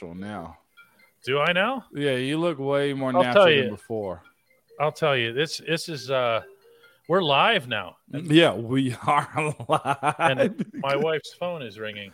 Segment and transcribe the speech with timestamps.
[0.00, 0.58] natural now.
[1.24, 1.84] Do I now?
[1.92, 4.22] Yeah, you look way more I'll natural than before.
[4.78, 5.32] I'll tell you.
[5.32, 6.42] This this is uh
[7.08, 7.96] we're live now.
[8.10, 10.14] Yeah, we are live.
[10.18, 12.12] And my wife's phone is ringing.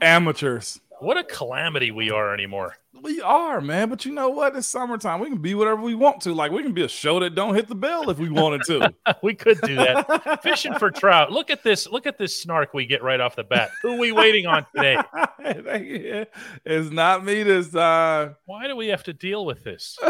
[0.00, 0.80] Amateurs.
[1.00, 2.76] What a calamity we are anymore.
[3.02, 3.88] We are, man.
[3.88, 4.54] But you know what?
[4.54, 5.20] It's summertime.
[5.20, 6.34] We can be whatever we want to.
[6.34, 8.94] Like we can be a show that don't hit the bell if we wanted to.
[9.22, 10.42] we could do that.
[10.42, 11.32] Fishing for trout.
[11.32, 11.88] Look at this.
[11.88, 13.70] Look at this snark we get right off the bat.
[13.82, 14.98] Who are we waiting on today?
[16.64, 18.36] it's not me this time.
[18.44, 19.98] Why do we have to deal with this?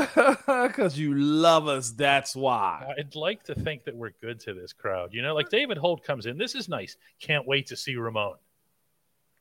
[0.70, 1.90] Because you love us.
[1.90, 2.92] That's why.
[2.98, 5.10] I'd like to think that we're good to this crowd.
[5.12, 6.38] You know, like David Holt comes in.
[6.38, 6.96] This is nice.
[7.20, 8.34] Can't wait to see Ramon.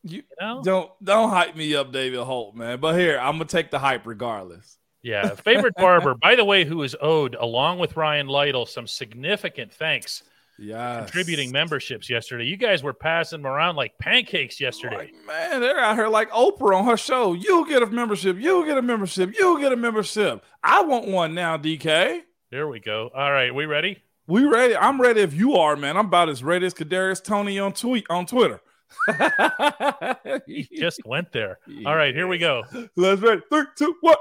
[0.03, 0.61] You, You know?
[0.63, 2.79] don't don't hype me up, David Holt, man.
[2.79, 4.77] But here, I'm gonna take the hype regardless.
[5.01, 5.35] Yeah.
[5.35, 10.23] Favorite barber, by the way, who is owed, along with Ryan Lytle, some significant thanks
[10.57, 12.43] Yeah, contributing memberships yesterday.
[12.45, 14.97] You guys were passing them around like pancakes yesterday.
[14.97, 17.31] Like, man, they're out here like Oprah on her show.
[17.33, 18.37] You get a membership.
[18.37, 19.33] You get a membership.
[19.37, 20.43] You get a membership.
[20.63, 22.21] I want one now, DK.
[22.51, 23.09] There we go.
[23.15, 24.01] All right, we ready?
[24.27, 24.75] We ready?
[24.75, 25.97] I'm ready if you are, man.
[25.97, 28.59] I'm about as ready as Kadarius Toney on tweet on Twitter.
[30.45, 31.59] He just went there.
[31.85, 32.63] All right, here we go.
[32.95, 33.41] Let's ready.
[33.49, 34.15] Three, two, one.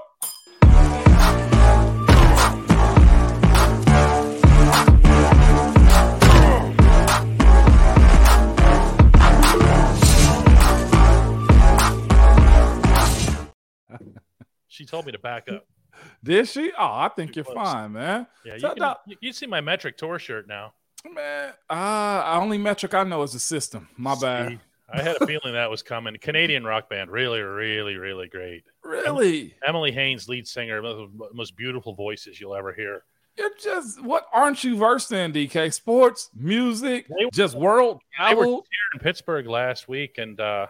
[14.69, 15.67] She told me to back up.
[16.23, 16.71] Did she?
[16.79, 18.29] Oh, I think you're fine, man.
[18.45, 20.73] Yeah, you can, you, you see my metric tour shirt now.
[21.05, 23.89] Man, uh, only metric I know is the system.
[23.97, 24.61] My bad.
[24.93, 26.17] I had a feeling that was coming.
[26.21, 28.65] Canadian rock band, really, really, really great.
[28.83, 29.55] Really?
[29.67, 33.05] Emily Haines, lead singer, one of the most beautiful voices you'll ever hear.
[33.37, 35.73] You're just what aren't you versed in, DK?
[35.73, 38.61] Sports, music, were- just world I was here
[38.95, 40.67] in Pittsburgh last week, and uh,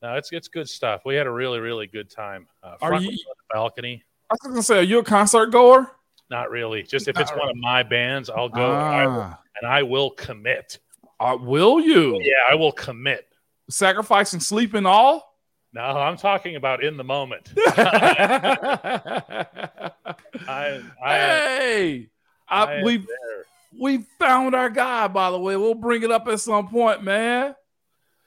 [0.00, 1.02] no, it's it's good stuff.
[1.04, 2.46] We had a really, really good time.
[2.62, 4.04] Uh, Are you- on the balcony?
[4.30, 5.90] I was gonna say, are you a concert goer?
[6.30, 6.84] Not really.
[6.84, 9.39] Just if it's one of my bands, I'll go and I will- Ah.
[9.60, 10.78] And I will commit.
[11.18, 13.26] Uh, will you Yeah, I will commit.
[13.68, 15.26] sacrifice and sleep and all?
[15.72, 17.52] No, I'm talking about in the moment.
[20.48, 22.08] I, I, hey,
[22.48, 23.06] I I, we
[23.78, 25.06] we found our guy.
[25.08, 27.54] By the way, we'll bring it up at some point, man.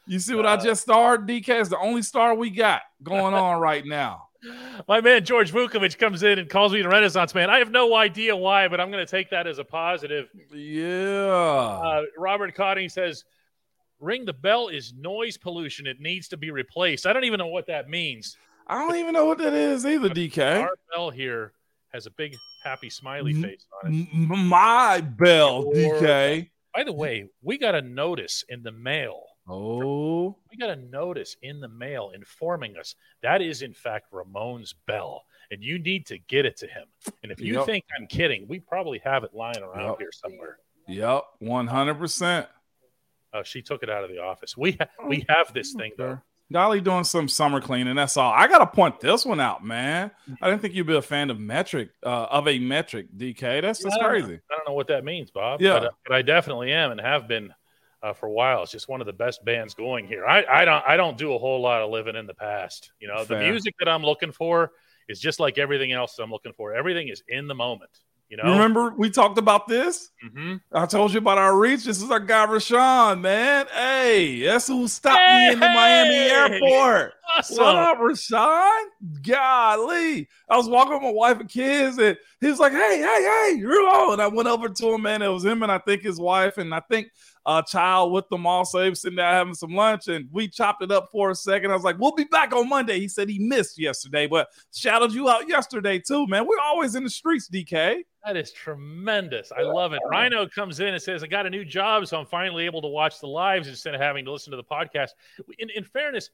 [0.07, 1.28] You see what I Uh, just starred?
[1.28, 4.28] DK is the only star we got going on right now.
[4.88, 7.50] My man George Vukovic comes in and calls me the Renaissance man.
[7.50, 10.30] I have no idea why, but I'm going to take that as a positive.
[10.54, 10.90] Yeah.
[11.31, 13.24] Uh, Robert Cotting says,
[14.00, 15.88] "Ring the bell is noise pollution.
[15.88, 18.38] It needs to be replaced." I don't even know what that means.
[18.68, 20.62] I don't even know what that is either, DK.
[20.62, 21.54] Our bell here
[21.94, 24.08] has a big happy smiley face on it.
[24.14, 26.50] My bell, Or- DK.
[26.74, 29.22] By the way, we got a notice in the mail.
[29.48, 34.74] Oh, We got a notice in the mail informing us that is in fact Ramon's
[34.88, 36.86] bell, and you need to get it to him.
[37.24, 37.66] And if you Yep.
[37.66, 40.00] think I'm kidding, we probably have it lying around Yep.
[40.00, 40.58] here somewhere.
[40.88, 42.48] yep, one hundred percent.
[43.34, 44.56] Oh, she took it out of the office.
[44.58, 46.22] We ha- we have this thing though.
[46.52, 47.96] Dolly doing some summer cleaning.
[47.96, 48.31] That's all.
[48.31, 50.12] I gotta point this one out, man.
[50.42, 53.62] I didn't think you'd be a fan of metric uh, of a metric, DK.
[53.62, 54.08] That's just Yeah.
[54.08, 54.40] crazy.
[54.52, 55.62] I don't know what that means, Bob.
[55.62, 55.74] Yeah.
[55.80, 57.54] but, uh, but I definitely am and have been
[58.03, 58.62] uh, for a while.
[58.64, 60.25] It's just one of the best bands going here.
[60.25, 62.91] I, I don't I don't do a whole lot of living in the past.
[63.00, 64.72] You know, the music that I'm looking for
[65.09, 66.74] is just like everything else I'm looking for.
[66.74, 67.92] Everything is in the moment.
[68.30, 68.52] You know.
[68.52, 70.09] Remember we talked about this?
[70.22, 71.86] hmm I told you about our reach.
[71.86, 73.68] This is our guy Rashawn, man.
[73.72, 76.30] Hey, that's who stopped me in the Miami Hey!
[76.31, 77.13] airport.
[77.36, 77.66] Awesome.
[77.66, 78.84] What up, Rashawn?
[79.25, 80.28] Golly.
[80.47, 83.56] I was walking with my wife and kids, and he was like, Hey, hey, hey,
[83.58, 84.13] you're on.
[84.13, 85.22] And I went over to him, man.
[85.24, 87.08] It was him and I think his wife, and I think
[87.46, 88.84] a child with them also.
[88.84, 91.72] He was sitting there having some lunch, and we chopped it up for a second.
[91.72, 93.00] I was like, We'll be back on Monday.
[93.00, 96.48] He said he missed yesterday, but shouted you out yesterday, too, man.
[96.48, 98.04] We're always in the streets, DK.
[98.26, 99.52] That is tremendous.
[99.52, 100.00] I love it.
[100.09, 102.88] Rhino comes in and says, I got a new job, so I'm finally able to
[102.88, 105.10] watch the lives instead of having to listen to the podcast.
[105.60, 106.30] In, in fairness,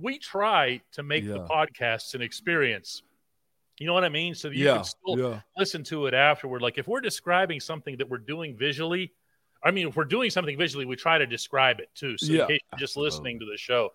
[0.00, 3.02] we try to make the podcasts an experience.
[3.78, 4.34] You know what I mean?
[4.34, 4.74] So that you yeah.
[4.76, 5.40] can still yeah.
[5.56, 6.62] listen to it afterward.
[6.62, 9.12] Like if we're describing something that we're doing visually,
[9.62, 12.16] I mean, if we're doing something visually, we try to describe it too.
[12.18, 13.90] So Yeah, in case you're just listening to the show.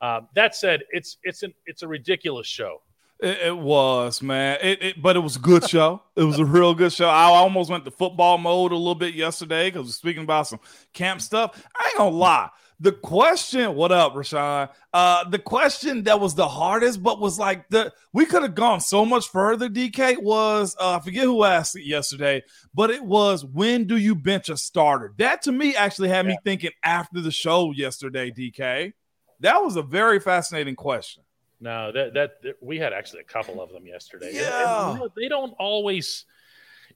[0.00, 2.82] Um, that said, it's it's an it's a ridiculous show.
[3.18, 4.58] It, it was, man.
[4.60, 6.02] It, it, but it was a good show.
[6.16, 7.08] It was a real good show.
[7.08, 10.60] I almost went to football mode a little bit yesterday because we're speaking about some
[10.92, 11.62] camp stuff.
[11.74, 12.50] I ain't gonna lie.
[12.78, 14.68] The question, what up, Rashawn?
[14.92, 18.82] Uh, the question that was the hardest, but was like the we could have gone
[18.82, 19.70] so much further.
[19.70, 22.42] DK was uh, I forget who asked it yesterday,
[22.74, 25.14] but it was when do you bench a starter?
[25.16, 28.30] That to me actually had me thinking after the show yesterday.
[28.30, 28.92] DK,
[29.40, 31.22] that was a very fascinating question.
[31.58, 34.28] No, that, that that we had actually a couple of them yesterday.
[34.28, 34.92] And- and, Yeah.
[34.92, 36.26] you know, they don't always.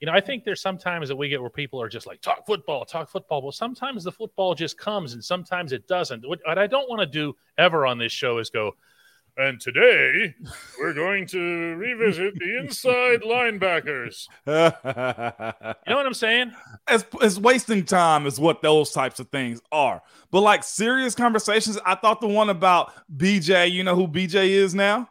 [0.01, 2.47] You know, I think there's sometimes that we get where people are just like talk
[2.47, 3.43] football, talk football.
[3.43, 6.27] Well, sometimes the football just comes, and sometimes it doesn't.
[6.27, 8.73] What, I don't want to do ever on this show is go.
[9.37, 10.35] And today
[10.79, 11.39] we're going to
[11.77, 14.27] revisit the inside linebackers.
[15.87, 16.53] You know what I'm saying?
[16.89, 21.79] it's, it's wasting time is what those types of things are but like serious conversations
[21.85, 25.09] i thought the one about bj you know who bj is now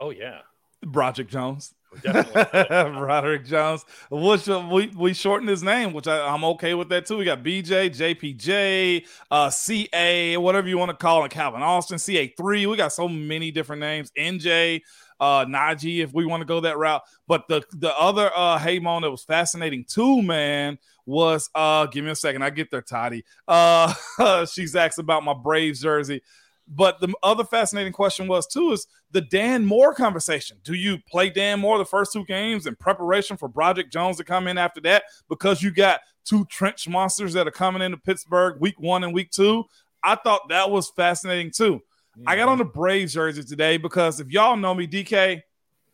[0.00, 0.40] Oh yeah,
[0.82, 6.90] broderick jones broderick jones which we, we shortened his name which I, i'm okay with
[6.90, 11.62] that too we got bj jpj uh ca whatever you want to call it calvin
[11.62, 14.82] austin ca3 we got so many different names nj
[15.20, 17.02] uh Najee if we want to go that route.
[17.26, 22.04] But the the other uh hey Mon that was fascinating too, man, was uh give
[22.04, 23.24] me a second, I get there, Toddy.
[23.46, 23.92] Uh
[24.46, 26.22] she's asked about my Braves jersey.
[26.70, 30.58] But the other fascinating question was too is the Dan Moore conversation.
[30.62, 34.24] Do you play Dan Moore the first two games in preparation for Broderick Jones to
[34.24, 35.04] come in after that?
[35.28, 39.30] Because you got two trench monsters that are coming into Pittsburgh week one and week
[39.30, 39.64] two.
[40.04, 41.80] I thought that was fascinating too.
[42.26, 42.52] I got mm-hmm.
[42.52, 45.40] on the Braves jersey today because if y'all know me, DK,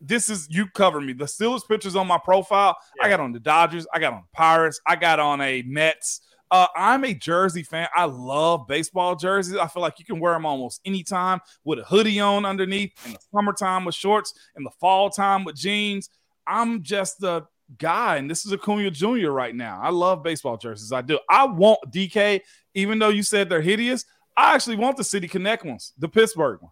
[0.01, 1.13] this is you cover me.
[1.13, 2.77] The Steelers pictures on my profile.
[3.01, 3.87] I got on the Dodgers.
[3.93, 4.81] I got on Pirates.
[4.87, 6.21] I got on a Mets.
[6.55, 7.89] Uh, I'm a Jersey fan.
[7.97, 9.57] I love baseball jerseys.
[9.57, 13.15] I feel like you can wear them almost anytime with a hoodie on underneath, in
[13.15, 16.11] the summertime with shorts, in the fall time with jeans.
[16.47, 17.45] I'm just the
[17.77, 19.31] guy, and this is Acuna Jr.
[19.31, 19.81] right now.
[19.83, 20.93] I love baseball jerseys.
[20.93, 21.19] I do.
[21.29, 22.43] I want DK,
[22.75, 24.05] even though you said they're hideous.
[24.37, 26.71] I actually want the City Connect ones, the Pittsburgh one.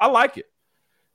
[0.00, 0.46] I like it.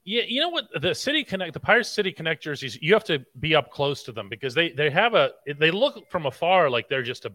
[0.06, 0.69] Yeah, you know what?
[0.81, 4.13] The City Connect, the Pirates City Connect jerseys, you have to be up close to
[4.13, 7.33] them because they they have a they look from afar like they're just a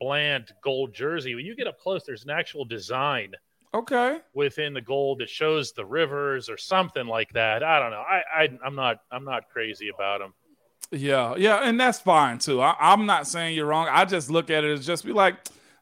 [0.00, 1.34] bland gold jersey.
[1.34, 3.32] When you get up close, there's an actual design
[3.74, 4.18] Okay.
[4.34, 7.62] within the gold that shows the rivers or something like that.
[7.62, 8.02] I don't know.
[8.06, 10.34] I, I I'm not I'm not crazy about them.
[10.90, 12.60] Yeah, yeah, and that's fine too.
[12.60, 13.88] I, I'm not saying you're wrong.
[13.90, 15.36] I just look at it as just be like,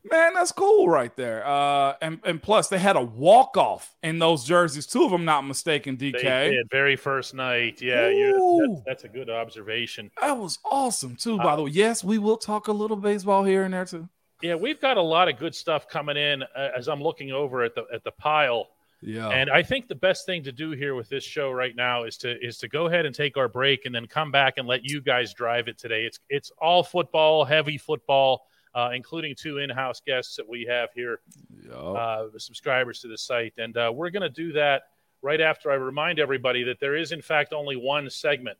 [0.04, 1.46] man, that's cool right there.
[1.46, 5.24] Uh, and and plus they had a walk off in those jerseys two of I'm
[5.24, 5.96] not mistaken.
[5.96, 7.80] They DK, did very first night.
[7.82, 10.10] Yeah, that's, that's a good observation.
[10.20, 11.36] that was awesome too.
[11.38, 14.08] By Uh, the way, yes, we will talk a little baseball here and there too.
[14.42, 17.62] Yeah, we've got a lot of good stuff coming in uh, as I'm looking over
[17.62, 18.68] at the at the pile.
[19.02, 22.04] Yeah, And I think the best thing to do here with this show right now
[22.04, 24.68] is to is to go ahead and take our break and then come back and
[24.68, 26.04] let you guys drive it today.
[26.04, 28.42] It's it's all football, heavy football,
[28.74, 31.20] uh, including two in-house guests that we have here,
[31.66, 31.74] yeah.
[31.74, 34.82] uh, subscribers to the site, and uh, we're going to do that
[35.22, 38.58] right after I remind everybody that there is in fact only one segment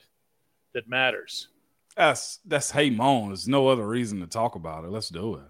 [0.75, 1.49] that matters.
[1.97, 3.29] that's that's hey Mon.
[3.29, 4.91] There's no other reason to talk about it.
[4.91, 5.50] Let's do it.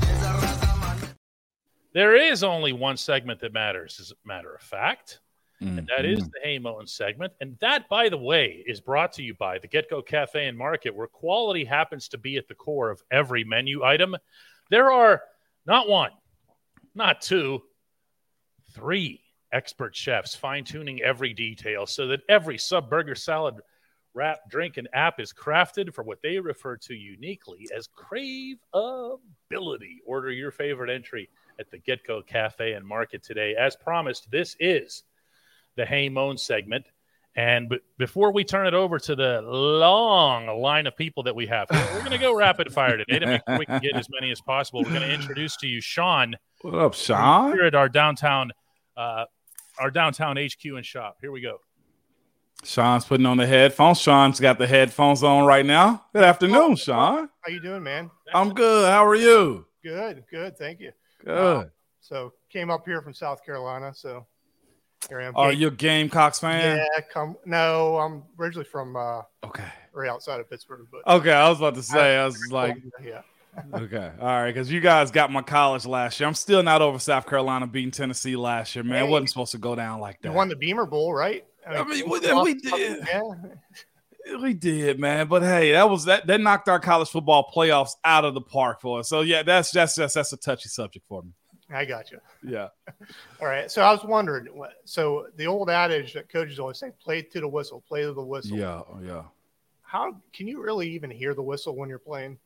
[1.93, 5.19] There is only one segment that matters, as a matter of fact.
[5.59, 6.27] And that is Mm-hmm.
[6.33, 7.33] the Hey Moen segment.
[7.39, 10.57] And that, by the way, is brought to you by the Get Go Cafe and
[10.57, 14.15] Market, where quality happens to be at the core of every menu item.
[14.71, 15.21] There are
[15.67, 16.09] not one,
[16.95, 17.61] not two,
[18.73, 19.21] three
[19.53, 23.55] expert chefs fine tuning every detail so that every sub burger salad
[24.15, 28.57] wrap drink and app is crafted for what they refer to uniquely as craveability.
[30.07, 31.29] Order your favorite entry
[31.61, 33.55] at the Get Go Cafe and Market today.
[33.55, 35.03] As promised, this is
[35.77, 36.85] the Hey Moan segment.
[37.35, 41.45] And b- before we turn it over to the long line of people that we
[41.47, 44.07] have, we're going to go rapid fire today to make sure we can get as
[44.09, 44.81] many as possible.
[44.83, 47.53] We're going to introduce to you Sean What up, Sean?
[47.53, 48.51] here at our downtown,
[48.97, 49.25] uh,
[49.79, 51.17] our downtown HQ and shop.
[51.21, 51.59] Here we go.
[52.65, 53.99] Sean's putting on the headphones.
[53.99, 56.05] Sean's got the headphones on right now.
[56.13, 57.29] Good afternoon, Sean.
[57.41, 58.11] How you doing, man?
[58.33, 58.89] I'm good.
[58.91, 59.65] How are you?
[59.83, 60.57] Good, good.
[60.57, 60.91] Thank you.
[61.25, 61.71] Good.
[62.01, 63.93] So came up here from South Carolina.
[63.93, 64.25] So
[65.09, 65.33] here I am.
[65.35, 66.77] Are you a Gamecocks fan?
[66.77, 67.37] Yeah, come.
[67.45, 69.63] No, I'm originally from uh, Okay.
[69.93, 73.21] right outside of Pittsburgh, but Okay, I was about to say, I was like, yeah.
[73.73, 76.27] okay, all right, because you guys got my college last year.
[76.27, 79.03] I'm still not over South Carolina beating Tennessee last year, man.
[79.03, 79.11] It Hey.
[79.11, 80.29] wasn't supposed to go down like that.
[80.29, 81.45] You won the Beamer Bowl, right?
[81.67, 83.05] I mean, we we- we did.
[83.05, 83.21] Yeah,
[84.41, 85.27] We did, man.
[85.27, 86.27] But hey, that was that.
[86.27, 89.09] That knocked our college football playoffs out of the park for us.
[89.09, 91.31] So yeah, that's that's just that's a touchy subject for me.
[91.73, 92.19] I got you.
[92.43, 92.67] Yeah.
[93.41, 93.71] All right.
[93.71, 94.47] So I was wondering.
[94.85, 98.21] So the old adage that coaches always say, "Play to the whistle, play to the
[98.21, 98.81] whistle." Yeah.
[99.03, 99.23] Yeah.
[99.81, 102.37] How can you really even hear the whistle when you're playing?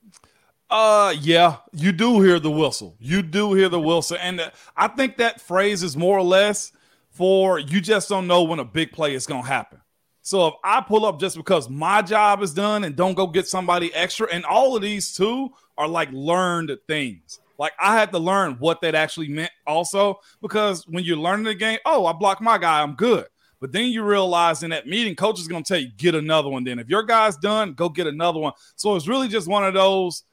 [0.69, 2.95] Uh, yeah, you do hear the whistle.
[2.99, 6.71] You do hear the whistle, and uh, I think that phrase is more or less
[7.11, 9.79] for you just don't know when a big play is gonna happen.
[10.25, 13.47] So if I pull up just because my job is done and don't go get
[13.47, 17.39] somebody extra, and all of these two are like learned things.
[17.59, 21.53] Like I had to learn what that actually meant also because when you're learning the
[21.53, 23.27] game, oh, I blocked my guy, I'm good.
[23.61, 26.49] But then you realize in that meeting, coach is going to tell you, get another
[26.49, 26.63] one.
[26.63, 28.53] Then if your guy's done, go get another one.
[28.75, 30.23] So it's really just one of those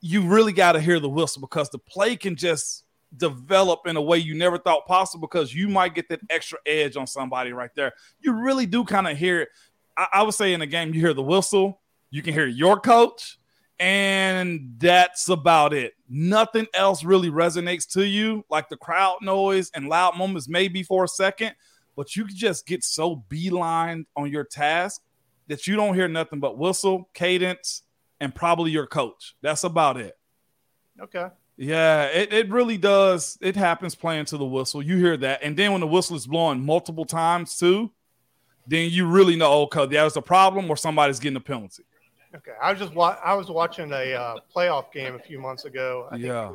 [0.00, 2.83] you really got to hear the whistle because the play can just
[3.16, 6.96] develop in a way you never thought possible because you might get that extra edge
[6.96, 7.92] on somebody right there.
[8.20, 9.48] You really do kind of hear it.
[9.96, 11.80] I, I would say in a game, you hear the whistle,
[12.10, 13.38] you can hear your coach,
[13.78, 15.94] and that's about it.
[16.08, 21.04] Nothing else really resonates to you like the crowd noise and loud moments, maybe for
[21.04, 21.54] a second,
[21.96, 25.02] but you just get so beeline on your task
[25.48, 27.82] that you don't hear nothing but whistle, cadence,
[28.20, 29.34] and probably your coach.
[29.42, 30.16] That's about it.
[31.00, 31.26] Okay.
[31.56, 33.38] Yeah, it, it really does.
[33.40, 34.82] It happens playing to the whistle.
[34.82, 35.40] You hear that.
[35.42, 37.92] And then when the whistle is blowing multiple times too,
[38.66, 41.84] then you really know, okay, that was a problem or somebody's getting a penalty.
[42.34, 42.52] Okay.
[42.60, 46.08] I was just wa- I was watching a uh, playoff game a few months ago.
[46.10, 46.52] I Yeah.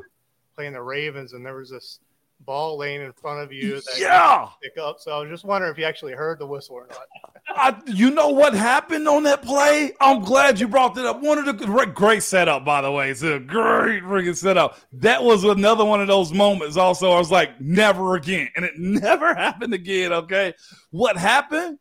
[0.55, 1.99] playing the Ravens, and there was this
[2.41, 4.43] ball laying in front of you that Yeah.
[4.43, 4.99] you pick up.
[4.99, 6.99] So I was just wondering if you actually heard the whistle or not.
[7.49, 9.91] I, you know what happened on that play?
[9.99, 11.21] I'm glad you brought that up.
[11.21, 13.09] One of the great, great setup, by the way.
[13.09, 14.79] It's a great freaking setup.
[14.93, 16.77] That was another one of those moments.
[16.77, 20.13] Also, I was like, never again, and it never happened again.
[20.13, 20.53] Okay,
[20.91, 21.79] what happened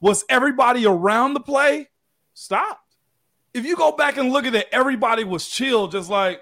[0.00, 1.88] was everybody around the play
[2.34, 2.80] stopped.
[3.54, 6.40] If you go back and look at it, everybody was chill, just like,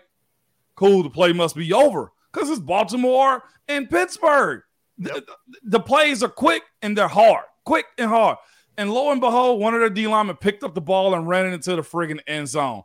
[0.75, 1.02] cool.
[1.02, 4.62] The play must be over because it's Baltimore and Pittsburgh.
[4.99, 5.25] The,
[5.62, 8.39] the plays are quick and they're hard, quick and hard.
[8.79, 11.47] And lo and behold, one of their D linemen picked up the ball and ran
[11.47, 12.83] it into the friggin' end zone.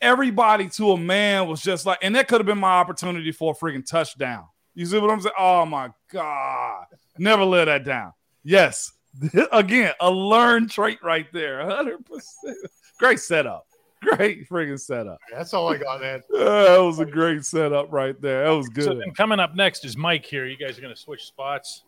[0.00, 3.52] Everybody to a man was just like, and that could have been my opportunity for
[3.52, 4.44] a friggin' touchdown.
[4.74, 5.34] You see what I'm saying?
[5.38, 6.84] Oh my God.
[7.18, 8.12] Never let that down.
[8.42, 8.92] Yes.
[9.52, 11.58] Again, a learned trait right there.
[11.60, 11.94] 100%.
[12.98, 13.66] Great setup.
[14.16, 15.18] Great friggin' setup.
[15.32, 16.22] That's all I got, man.
[16.32, 18.44] That was a great setup right there.
[18.44, 18.84] That was good.
[18.84, 20.46] So then coming up next is Mike here.
[20.46, 21.82] You guys are going to switch spots.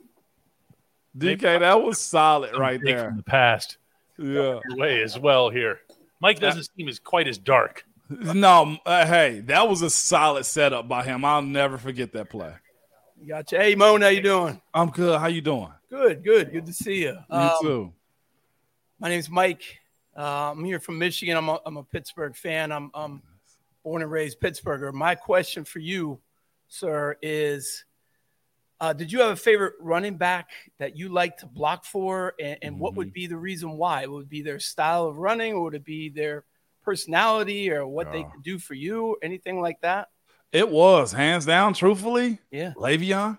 [1.17, 3.07] DK, that was solid right there.
[3.09, 3.79] From the past.
[4.19, 4.61] Yeah.
[4.71, 5.81] Way as well here.
[6.21, 7.85] Mike doesn't seem as quite as dark.
[8.09, 11.25] No, uh, hey, that was a solid setup by him.
[11.25, 12.53] I'll never forget that play.
[13.27, 13.57] Gotcha.
[13.59, 14.61] Hey, Moan, how you doing?
[14.75, 15.19] I'm good.
[15.19, 15.69] How you doing?
[15.89, 16.53] Good, good.
[16.53, 17.17] Good to see you.
[17.31, 17.93] You Um, too.
[18.99, 19.63] My name's Mike.
[20.17, 21.37] Uh, I'm here from Michigan.
[21.37, 22.73] I'm a, I'm a Pittsburgh fan.
[22.73, 23.23] I'm, I'm
[23.83, 24.93] born and raised Pittsburgher.
[24.93, 26.21] My question for you,
[26.69, 27.85] sir, is
[28.81, 32.35] uh, did you have a favorite running back that you like to block for?
[32.41, 34.07] And, and what would be the reason why?
[34.07, 36.45] Would it be their style of running or would it be their
[36.83, 39.17] personality or what they could do for you?
[39.23, 40.09] Anything like that?
[40.51, 42.73] It was hands down, truthfully, Yeah.
[42.77, 43.39] Le'Veon.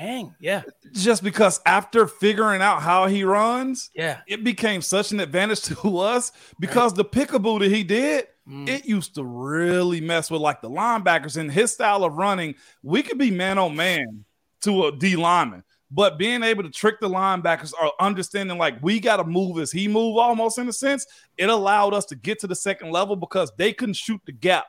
[0.00, 0.34] Dang.
[0.40, 0.62] Yeah.
[0.92, 4.20] Just because after figuring out how he runs, Yeah.
[4.26, 8.68] it became such an advantage to us because the pickaboo that he did, Mm.
[8.68, 12.54] it used to really mess with like the linebackers and his style of running.
[12.84, 14.24] We could be man on man
[14.60, 19.00] to a D lineman, but being able to trick the linebackers or understanding like we
[19.00, 21.04] got to move as he move almost in a sense,
[21.36, 24.66] it allowed us to get to the second level because they couldn't shoot the gap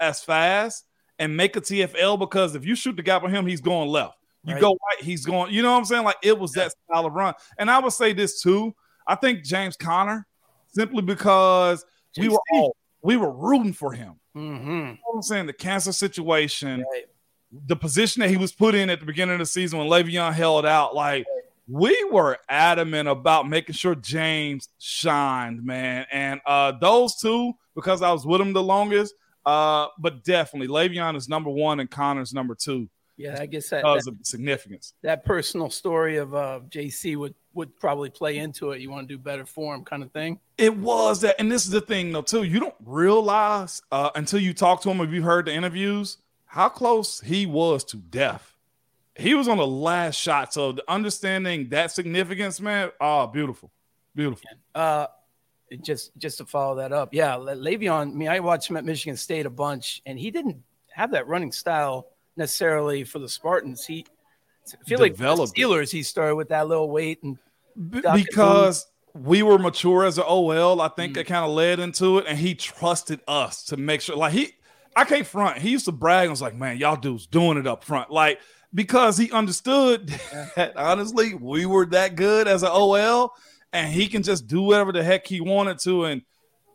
[0.00, 0.86] as fast
[1.20, 4.14] and make a TFL because if you shoot the gap on him, he's going left.
[4.44, 4.60] You Right.
[4.60, 6.04] go right, he's going, you know what I'm saying?
[6.04, 7.34] Like it was that style of run.
[7.58, 8.74] And I would say this too.
[9.06, 10.26] I think James Conner,
[10.68, 11.84] simply because
[12.18, 14.14] we were all we were rooting for him.
[14.36, 14.66] Mm-hmm.
[14.70, 17.04] You know what I'm saying the cancer situation, Right.
[17.66, 20.32] the position that he was put in at the beginning of the season when Le'Veon
[20.32, 21.26] held out, like
[21.68, 26.06] we were adamant about making sure James shined, man.
[26.10, 29.14] And uh those two, because I was with him the longest,
[29.46, 32.88] uh, but definitely Le'Veon is number one and Conner's number two
[33.20, 34.94] Yeah, I guess that, because that, of significance.
[35.02, 38.80] that personal story of uh, JC would would probably play into it.
[38.80, 40.40] You want to do better for him, kind of thing.
[40.56, 42.44] It was that, and this is the thing though, too.
[42.44, 46.70] You don't realize uh, until you talk to him, if you heard the interviews, how
[46.70, 48.56] close he was to death.
[49.16, 50.54] He was on the last shot.
[50.54, 53.70] So the understanding that significance, man, oh, beautiful,
[54.14, 54.48] beautiful.
[54.74, 55.08] Uh,
[55.82, 58.00] just just to follow that up, yeah, Le- Le'Veon.
[58.00, 60.62] I mean, I watched him at Michigan State a bunch, and he didn't
[60.94, 62.06] have that running style
[62.40, 63.86] necessarily for the Spartans.
[63.86, 64.04] He,
[64.72, 65.18] I feel like it.
[65.18, 67.38] Steelers, he started with that little weight, and
[68.14, 71.14] because we were mature as an OL, I think Mm.
[71.16, 74.16] that kind of led into it, and he trusted us to make sure.
[74.16, 74.52] Like he,
[74.96, 75.58] I can't front.
[75.58, 78.10] He used to brag and was like, man, y'all dudes doing it up front.
[78.10, 78.40] Like,
[78.74, 80.08] because he understood
[80.56, 83.34] that honestly, we were that good as an OL,
[83.72, 86.04] and he can just do whatever the heck he wanted to.
[86.04, 86.22] And,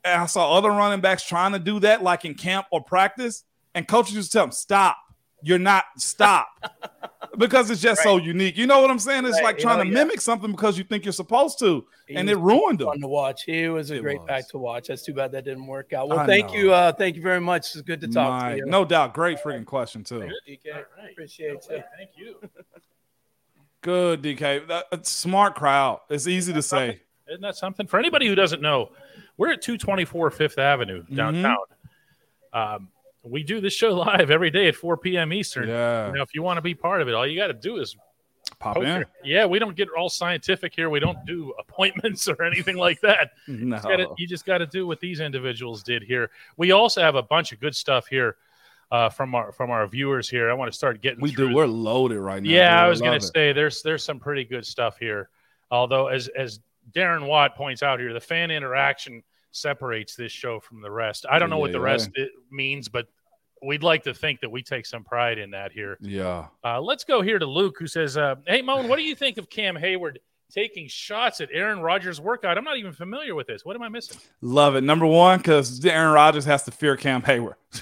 [0.03, 3.43] and I saw other running backs trying to do that, like in camp or practice,
[3.73, 4.97] and coaches used to tell them, stop.
[5.47, 6.47] You're not stop
[7.37, 8.57] because it's just so unique.
[8.57, 9.25] You know what I'm saying?
[9.25, 9.93] It's Right, like you trying know, to yeah.
[10.03, 12.87] mimic something because you think you're supposed to, He and it ruined him.
[12.87, 13.43] fun to watch.
[13.43, 14.27] He was a It great was.
[14.27, 14.87] back to watch.
[14.87, 16.09] That's too bad that didn't work out.
[16.09, 16.55] Well, I thank know.
[16.55, 16.73] you.
[16.73, 17.67] Uh, thank you very much.
[17.75, 18.65] It's good to talk My- to you.
[18.65, 20.27] no doubt, great freaking question too.
[20.47, 20.73] DK.
[20.73, 21.11] All right.
[21.11, 21.83] Appreciate you.
[21.95, 22.39] Thank you.
[23.81, 25.99] Good DK, That- that's smart crowd.
[26.09, 27.01] It's easy to say.
[27.29, 27.85] Isn't that something?
[27.85, 28.91] For anybody who doesn't know,
[29.37, 31.15] we're at 224 Fifth Avenue Mm-hmm.
[31.15, 31.57] downtown.
[32.53, 32.89] Um,
[33.25, 35.33] we do this show live every day at 4 p.m.
[35.33, 35.67] Eastern.
[35.67, 37.77] Yeah, Now, if you want to be part of it, all you got to do
[37.77, 37.95] is
[38.59, 39.05] pop poke in.
[39.23, 40.89] Yeah, we don't get all scientific here.
[40.89, 43.31] We don't do appointments or anything like that.
[43.47, 46.29] No, Just gotta- you just got to do what these individuals did here.
[46.57, 48.35] We also have a bunch of good stuff here
[48.91, 50.49] uh, from our from our viewers here.
[50.49, 51.53] I want to start getting we do.
[51.53, 52.49] We're loaded right now.
[52.49, 52.85] yeah, dude.
[52.85, 55.29] I was going to say there's there's some pretty good stuff here.
[55.71, 56.59] Although, as as
[56.93, 61.25] Darren Watt points out here, the fan interaction separates this show from the rest.
[61.29, 61.83] I don't know what the Yeah.
[61.85, 63.07] rest it means, but
[63.65, 65.97] we'd like to think that we take some pride in that here.
[66.01, 69.15] Yeah, Uh, let's go here to Luke, who says, uh, "Hey, Moan, what do you
[69.15, 70.19] think of Cam Hayward
[70.53, 72.57] taking shots at Aaron Rodgers' workout?
[72.57, 73.65] I'm not even familiar with this.
[73.65, 74.81] What am I missing?" love it.
[74.81, 77.55] Number one, because Aaron Rodgers has to fear Cam Hayward.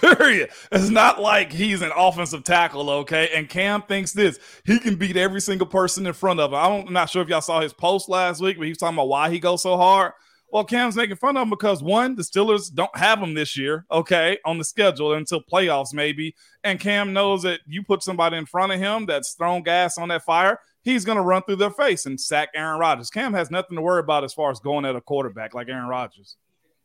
[0.00, 0.50] Period.
[0.72, 3.30] It's not like he's an offensive tackle, okay?
[3.34, 6.58] And Cam thinks this: he can beat every single person in front of him.
[6.58, 8.78] I don't, I'm not sure if y'all saw his post last week, but he was
[8.78, 10.12] talking about why he goes so hard.
[10.50, 13.84] Well, Cam's making fun of him because one, the Steelers don't have him this year,
[13.90, 16.34] okay, on the schedule until playoffs maybe.
[16.64, 20.08] And Cam knows that you put somebody in front of him that's thrown gas on
[20.08, 23.10] that fire, he's going to run through their face and sack Aaron Rodgers.
[23.10, 25.88] Cam has nothing to worry about as far as going at a quarterback like Aaron
[25.88, 26.36] Rodgers.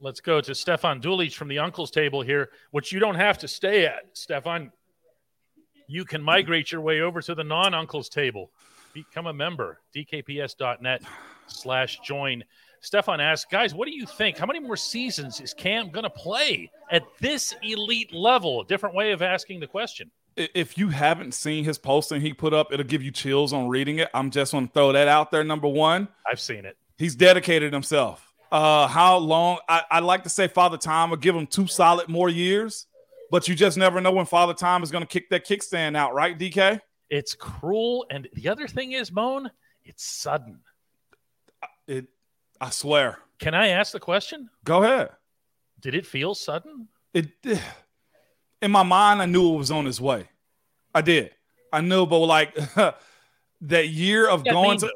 [0.01, 3.47] Let's go to Stefan Dulich from the Uncle's Table here, which you don't have to
[3.47, 4.73] stay at, Stefan.
[5.87, 8.51] You can migrate your way over to the non-Uncle's Table.
[8.93, 11.03] Become a member, dkps.net
[11.53, 12.43] slash join.
[12.81, 14.37] Stefan asks, guys, what do you think?
[14.37, 18.59] How many more seasons is Cam going to play at this elite level?
[18.61, 20.11] A different way of asking the question.
[20.35, 23.99] If you haven't seen his posting he put up, it'll give you chills on reading
[23.99, 24.09] it.
[24.13, 25.43] I'm just going to throw that out there.
[25.43, 26.75] Number one, I've seen it.
[26.97, 28.33] he's dedicated himself.
[28.51, 29.59] Uh, how long?
[29.69, 32.87] I, I like to say Father Time will give him two solid more years,
[33.31, 36.13] but you just never know when Father Time is going to kick that kickstand out,
[36.13, 36.79] right, DK?
[37.09, 38.05] It's cruel.
[38.09, 39.49] And the other thing is, Moan,
[39.85, 40.59] it's sudden.
[41.87, 42.07] It,
[42.59, 43.19] I swear.
[43.39, 44.49] Can I ask the question?
[44.63, 45.09] Go ahead.
[45.79, 46.87] Did it feel sudden?
[47.13, 47.29] It
[48.61, 50.29] in my mind, I knew it was on its way.
[50.95, 51.31] I did.
[51.71, 52.55] I knew, but like
[53.61, 54.91] that year of going to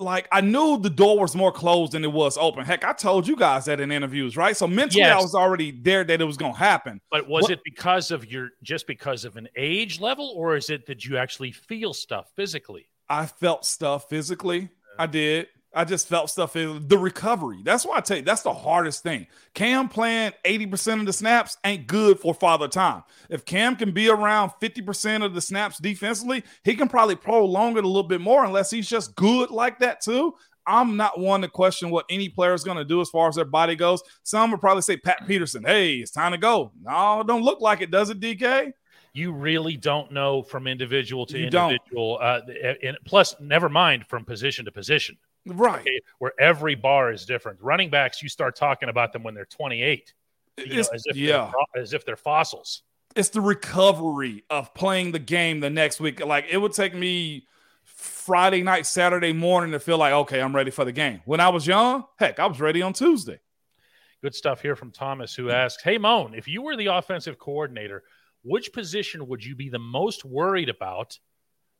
[0.00, 2.64] like I knew the door was more closed than it was open.
[2.64, 4.56] Heck, I told you guys that in interviews, right?
[4.56, 7.00] So mentally, I was already there that it was going to happen.
[7.10, 10.70] But was What- it because of your just because of an age level, or is
[10.70, 12.88] it that you actually feel stuff physically?
[13.08, 14.70] I felt stuff physically.
[14.98, 15.48] I did.
[15.72, 17.60] I just felt stuff in the recovery.
[17.64, 19.26] That's why I tell you that's the hardest thing.
[19.54, 23.04] Cam playing 80% of the snaps ain't good for father time.
[23.28, 27.84] If Cam can be around 50% of the snaps defensively, he can probably prolong it
[27.84, 30.34] a little bit more unless he's just good like that too.
[30.66, 33.36] I'm not one to question what any player is going to do as far as
[33.36, 34.02] their body goes.
[34.22, 36.72] Some would probably say Pat Peterson, hey, it's time to go.
[36.82, 38.72] No, it don't look like it, does it, DK?
[39.12, 42.18] You really don't know from individual to You individual.
[42.20, 42.40] Uh,
[42.82, 45.16] and plus, never mind from position to position,
[45.56, 45.80] Right.
[45.80, 47.60] okay, where every bar is different.
[47.60, 50.12] Running backs, you start talking about them when they're 28,
[50.58, 51.50] you know, as if yeah.
[51.74, 52.82] they're, as if they're fossils.
[53.16, 56.24] it's the recovery of playing the game the next week.
[56.24, 57.46] Like it would take me
[57.84, 61.20] Friday night, Saturday morning to feel like, okay, I'm ready for the game.
[61.24, 63.40] When I was young, heck, I was ready on Tuesday.
[64.22, 68.02] Good stuff here from Thomas, who asks, "Hey Moan, if you were the offensive coordinator,
[68.42, 71.18] which position would you be the most worried about,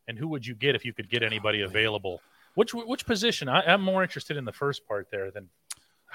[0.09, 2.21] and who would you get if you could get anybody available?
[2.55, 3.49] Which which position?
[3.49, 5.49] I, I'm more interested in the first part there than.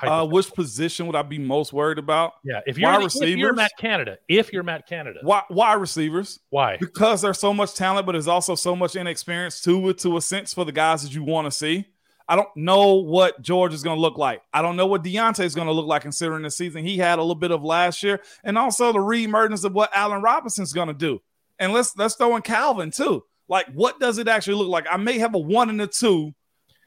[0.01, 2.33] Uh, which position would I be most worried about?
[2.43, 3.53] yeah, if you're, wide the- if you're?
[3.53, 6.37] Matt Canada, if you're Matt Canada, Why, wide receivers?
[6.49, 6.75] why?
[6.77, 10.21] Because there's so much talent, but there's also so much inexperience to it, to a
[10.21, 11.85] sense, for the guys that you want to see.
[12.27, 14.41] I don't know what George is going to look like.
[14.51, 17.17] I don't know what Diontae is going to look like considering the season he had
[17.17, 20.89] a little bit of last year, and also the reemergence of what Allen Robinson's going
[20.89, 21.21] to do.
[21.57, 23.23] And let's let's throw in Calvin too.
[23.47, 24.85] Like, what does it actually look like?
[24.89, 26.33] I may have a one and a two,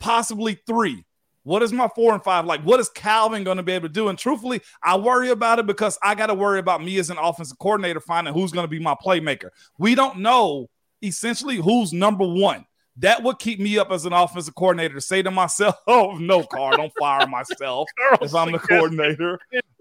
[0.00, 1.04] possibly three.
[1.44, 2.62] What is my four and five like?
[2.62, 4.08] What is Calvin going to be able to do?
[4.08, 7.16] And truthfully, I worry about it because I got to worry about me as an
[7.16, 9.48] offensive coordinator finding who's going to be my playmaker.
[9.78, 10.68] We don't know
[11.02, 12.66] essentially who's number one.
[12.98, 16.42] That would keep me up as an offensive coordinator to say to myself, "Oh no,
[16.42, 17.88] Carr, don't fire myself
[18.20, 19.38] if I'm the coordinator."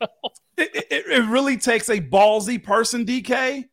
[0.00, 3.66] it, it, it really takes a ballsy person, DK,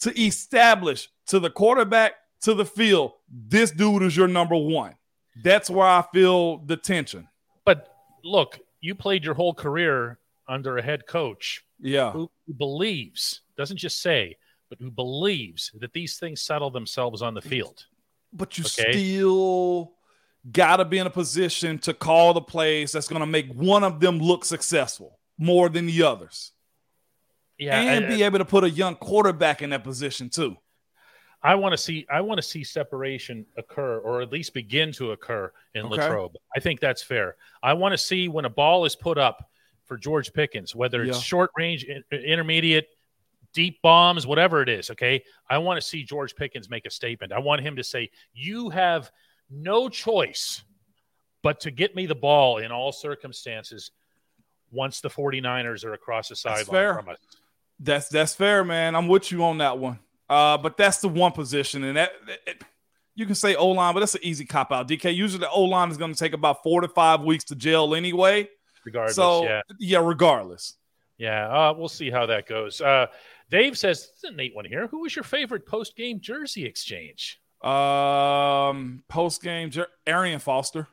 [0.00, 4.94] to establish to the quarterback, to the field, this dude is your number one.
[5.42, 7.28] That's where I feel the tension.
[7.64, 7.88] But
[8.24, 12.12] look, you played your whole career under a head coach Yeah.
[12.12, 14.36] who believes, doesn't just say,
[14.68, 17.86] but who believes that these things settle themselves on the field.
[18.32, 18.92] But you Okay.
[18.92, 19.92] still
[20.52, 23.82] got to be in a position to call the plays that's going to make one
[23.84, 26.52] of them look successful more than the others.
[27.58, 30.56] Yeah, and I- be able to put a young quarterback in that position too.
[31.42, 35.12] I want to see I want to see separation occur or at least begin to
[35.12, 35.96] occur in Okay.
[36.02, 36.36] Latrobe.
[36.56, 37.36] I think that's fair.
[37.62, 39.50] I want to see when a ball is put up
[39.84, 41.22] for George Pickens, whether it's Yeah.
[41.22, 42.88] short range, uh, intermediate,
[43.52, 45.22] deep bombs, whatever it is, okay?
[45.48, 47.32] I want to see George Pickens make a statement.
[47.32, 49.10] I want him to say, "You have
[49.48, 50.64] no choice
[51.42, 53.92] but to get me the ball in all circumstances
[54.72, 57.18] once the 49ers are across the sideline from us."
[57.78, 58.94] That's that's fair, man.
[58.94, 59.98] I'm with you on that one.
[60.28, 62.12] Uh, but that's the one position, and that
[62.46, 62.62] it,
[63.14, 64.88] you can say O line, but that's an easy cop out.
[64.88, 65.14] DK.
[65.14, 67.94] Usually the O line is going to take about four to five weeks to gel
[67.94, 68.48] anyway.
[68.84, 69.98] Regardless, so yeah.
[69.98, 70.74] regardless.
[71.18, 72.80] Yeah, uh, we'll see how that goes.
[72.80, 73.06] Uh,
[73.50, 74.86] Dave says, "This is a neat one here.
[74.88, 80.88] Who was your favorite post-game jersey exchange?" Um, post game, Jer- Arian Foster,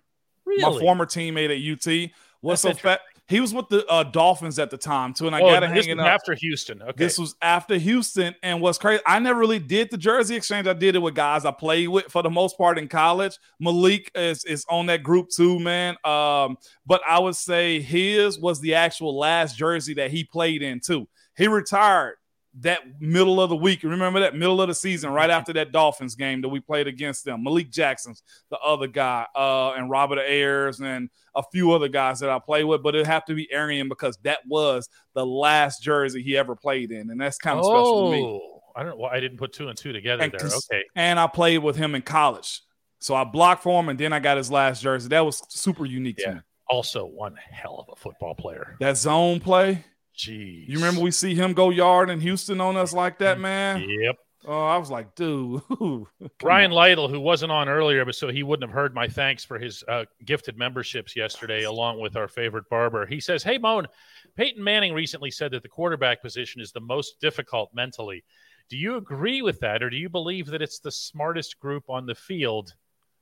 [0.45, 0.61] Really?
[0.61, 2.11] my former teammate at UT.
[2.41, 3.01] What's That's so fat?
[3.27, 5.73] He was with the uh, Dolphins at the time too, and I oh, got it
[5.73, 5.99] was up.
[5.99, 6.81] after Houston.
[6.81, 10.67] Okay, This was after Houston, and what's crazy, I never really did the jersey exchange.
[10.67, 13.37] I did it with guys I played with for the most part in college.
[13.61, 15.95] Malik is is on that group too, man.
[16.03, 20.81] Um, but I would say his was the actual last jersey that he played in
[20.81, 21.07] too.
[21.37, 22.15] He retired
[22.59, 23.81] that middle of the week.
[23.83, 27.25] Remember that middle of the season, right after that Dolphins game that we played against
[27.25, 27.43] them.
[27.43, 32.29] Malik Jackson's the other guy, uh, and Robert Ayers and a few other guys that
[32.29, 36.21] I play with, but it have to be Arian because that was the last jersey
[36.21, 38.23] he ever played in, and that's kind of special to me.
[38.23, 38.97] Oh, I don't.
[38.99, 40.47] Well, I didn't put two and two together And there.
[40.47, 42.61] Okay, And I played with him in college,
[42.99, 45.09] so I blocked for him, and then I got his last jersey.
[45.09, 46.27] That was super unique Yeah.
[46.29, 46.41] to me.
[46.69, 48.75] also one hell of a football player.
[48.79, 49.83] That zone play.
[50.17, 53.81] Jeez, You remember we see him go yard in Houston on us like that, man?
[53.87, 54.15] Yep.
[54.45, 55.61] Oh, I was like, dude.
[55.69, 56.07] come
[56.43, 56.71] Ryan.
[56.71, 59.83] Lytle, who wasn't on earlier, but so he wouldn't have heard my thanks for his
[59.87, 63.05] uh, gifted memberships yesterday, along with our favorite barber.
[63.05, 63.87] He says, Hey, Moan,
[64.35, 68.23] Peyton Manning recently said that the quarterback position is the most difficult mentally.
[68.69, 72.05] Do you agree with that, or do you believe that it's the smartest group on
[72.05, 72.73] the field,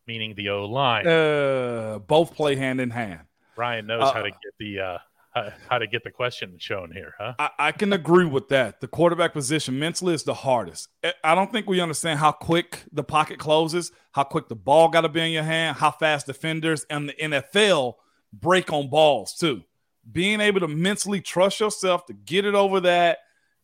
[0.08, 1.08] meaning the O line?
[1.08, 3.22] Uh, both play hand in hand.
[3.56, 4.98] Ryan knows how uh, to get the uh,
[5.32, 7.34] how, how to get the question shown here, huh?
[7.40, 8.82] I, I can agree with that.
[8.82, 10.90] The quarterback position mentally is the hardest.
[11.24, 15.02] I- don't think we understand how quick the pocket closes, how quick the ball got
[15.02, 17.96] to be in your hand, how fast defenders and the NFL
[18.34, 19.64] break on balls too.
[20.12, 23.20] Being able to mentally trust yourself to get it over that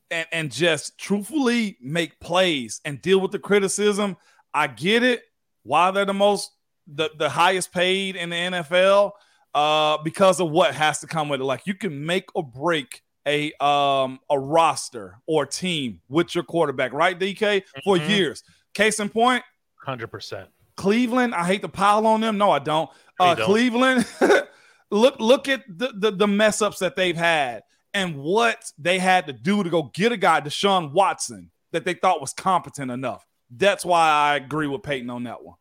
[0.10, 4.16] and, and just truthfully make plays and deal with the criticism.
[4.54, 5.24] I get it.
[5.64, 6.52] Why they're the most
[6.88, 9.12] the, the highest paid in the NFL
[9.58, 11.44] uh, because of what has to come with it.
[11.44, 16.94] Like you can make or break a um a roster or team with your quarterback,
[16.94, 17.18] right?
[17.20, 18.10] DK for Mhm.
[18.10, 18.44] years.
[18.74, 19.44] Case in point,
[19.84, 20.50] Hundred percent.
[20.76, 21.34] Cleveland.
[21.34, 22.38] I hate to pile on them.
[22.38, 22.90] No, I don't.
[23.20, 23.46] Uh, don't.
[23.46, 24.06] Cleveland.
[24.92, 29.26] look look at the, the the mess ups that they've had and what they had
[29.28, 33.26] to do to go get a guy, Deshaun Watson, that they thought was competent enough.
[33.50, 35.56] That's why I agree with Peyton on that one.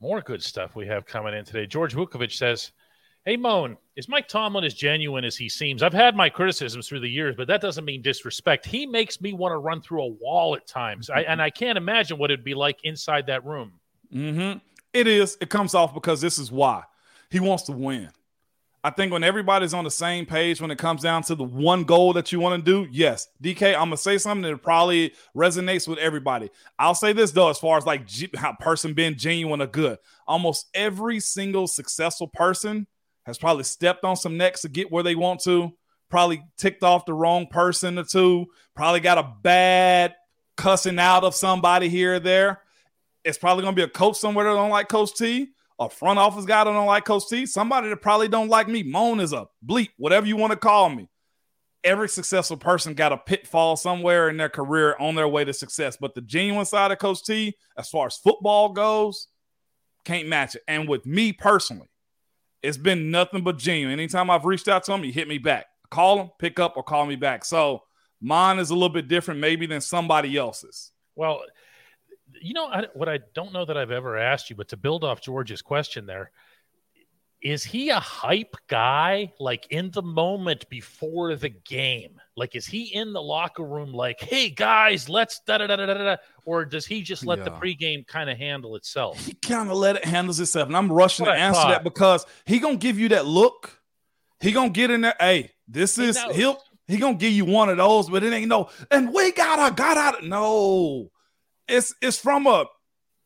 [0.00, 1.66] More good stuff we have coming in today.
[1.66, 2.70] George Vukovic says,
[3.28, 5.82] Hey, Moan, is Mike Tomlin as genuine as he seems?
[5.82, 8.64] I've had my criticisms through the years, but that doesn't mean disrespect.
[8.64, 11.10] He makes me want to run through a wall at times.
[11.10, 13.72] I, and I can't imagine what it'd be like inside that room.
[14.10, 14.60] Mm-hmm.
[14.94, 15.36] It is.
[15.42, 16.84] It comes off because this is why
[17.28, 18.08] he wants to win.
[18.82, 21.84] I think when everybody's on the same page, when it comes down to the one
[21.84, 25.86] goal that you want to do, yes, DK, I'm gonna say something that probably resonates
[25.86, 26.48] with everybody.
[26.78, 28.08] I'll say this though, as far as like
[28.58, 32.86] person being genuine or good, almost every single successful person
[33.28, 35.70] has probably stepped on some necks to get where they want to.
[36.10, 38.46] Probably ticked off the wrong person or two.
[38.74, 40.16] Probably got a bad
[40.56, 42.62] cussing out of somebody here or there
[43.28, 46.18] it's probably going to be a coach somewhere that don't like Coach T, a front
[46.18, 48.82] office guy that don't like Coach T, somebody that probably don't like me.
[48.82, 51.08] Moan is a bleep, whatever you want to call me.
[51.84, 55.96] Every successful person got a pitfall somewhere in their career on their way to success.
[56.00, 59.28] But the genuine side of Coach T, as far as football goes,
[60.04, 60.62] can't match it.
[60.66, 61.90] And with me personally,
[62.62, 63.92] it's been nothing but genuine.
[63.92, 65.66] Anytime I've reached out to him, he hit me back.
[65.90, 67.44] Call him, pick up, or call me back.
[67.44, 67.82] So
[68.20, 70.92] mine is a little bit different, maybe, than somebody else's.
[71.14, 71.40] Well,
[72.40, 75.04] you know I, what I don't know that I've ever asked you, but to build
[75.04, 76.30] off George's question there,
[77.40, 82.92] is he a hype guy like in the moment before the game like is he
[82.94, 86.16] in the locker room like hey guys let's da da da da da da
[86.48, 89.96] or does he just let the pregame kind of handle itself he kind of let
[89.96, 90.66] it handle itself.
[90.68, 91.68] And I'm rushing What to I answer thought.
[91.70, 93.80] that because he gonna give you that look.
[94.40, 95.14] He gonna get in there.
[95.20, 96.34] Hey, this He is knows.
[96.36, 98.70] he'll he gonna give you one of those, but it ain't no.
[98.90, 100.24] And we gotta got out.
[100.24, 101.10] No,
[101.68, 102.64] it's it's from a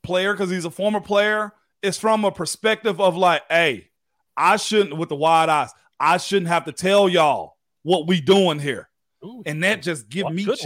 [0.03, 1.53] player because he's a former player.
[1.81, 3.91] It's from a perspective of like, hey,
[4.37, 5.71] I shouldn't with the wide eyes.
[6.01, 8.89] I shouldn't have to tell y'all what we doing here,
[9.25, 10.65] Ooh, and that just give me chills.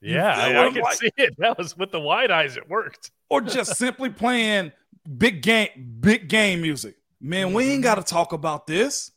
[0.00, 0.14] There.
[0.14, 0.96] Yeah, I, I can like?
[0.96, 1.34] see it.
[1.38, 2.56] That was with the wide eyes.
[2.56, 3.10] It worked.
[3.28, 4.72] or just simply playing
[5.18, 5.68] big game,
[6.00, 6.96] big game music.
[7.20, 9.10] Man, we ain't got to talk about this.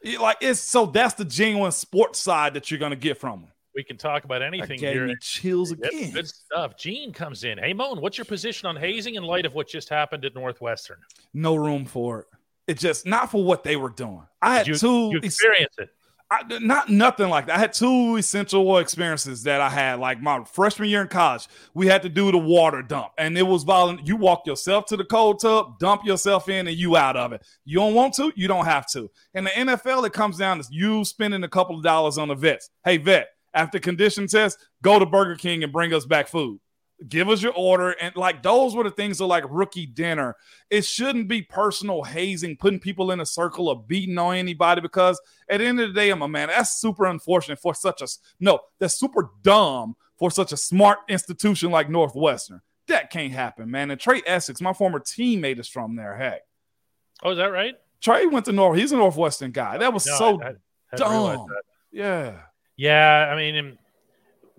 [0.00, 3.50] It- like it's so that's the genuine sports side that you're gonna get from them.
[3.74, 5.06] We can talk about anything here.
[5.06, 6.10] me chills again.
[6.12, 6.76] good stuff.
[6.76, 7.56] Gene comes in.
[7.56, 10.98] Hey, Moan, what's your position on hazing in light of what just happened at Northwestern?
[11.32, 12.26] No room for it.
[12.66, 14.26] It just not for what they were doing.
[14.42, 15.10] I had you, two.
[15.12, 15.90] you experience it.
[16.32, 17.56] I, not nothing like that.
[17.56, 19.98] I had two essential experiences that I had.
[19.98, 23.42] Like my freshman year in college, we had to do the water dump, and it
[23.42, 24.06] was violent.
[24.06, 27.44] You walk yourself to the cold tub, dump yourself in, and you out of it.
[27.64, 29.10] You don't want to, you don't have to.
[29.34, 32.36] In the NFL, it comes down to you spending a couple of dollars on the
[32.36, 32.70] vets.
[32.84, 36.60] Hey vet, after condition test, go to Burger King and bring us back food.
[37.08, 40.36] Give us your order, and like those were the things that like rookie dinner.
[40.68, 45.18] It shouldn't be personal hazing, putting people in a circle of beating on anybody because
[45.48, 46.48] at the end of the day, I'm a man.
[46.48, 48.06] That's super unfortunate for such a
[48.38, 48.58] no.
[48.78, 52.60] That's super dumb for such a smart institution like Northwestern.
[52.88, 53.90] That can't happen, man.
[53.90, 56.16] And Trai Essex, my former teammate, is from there.
[56.16, 56.42] Heck,
[57.22, 57.76] Oh, is that right?
[58.02, 58.78] Trey went to North.
[58.78, 59.78] He's a Northwestern guy.
[59.78, 60.54] That was No, so I- I
[60.90, 61.46] hadn't dumb.
[61.92, 62.40] Yeah.
[62.76, 63.78] Yeah, I mean, in-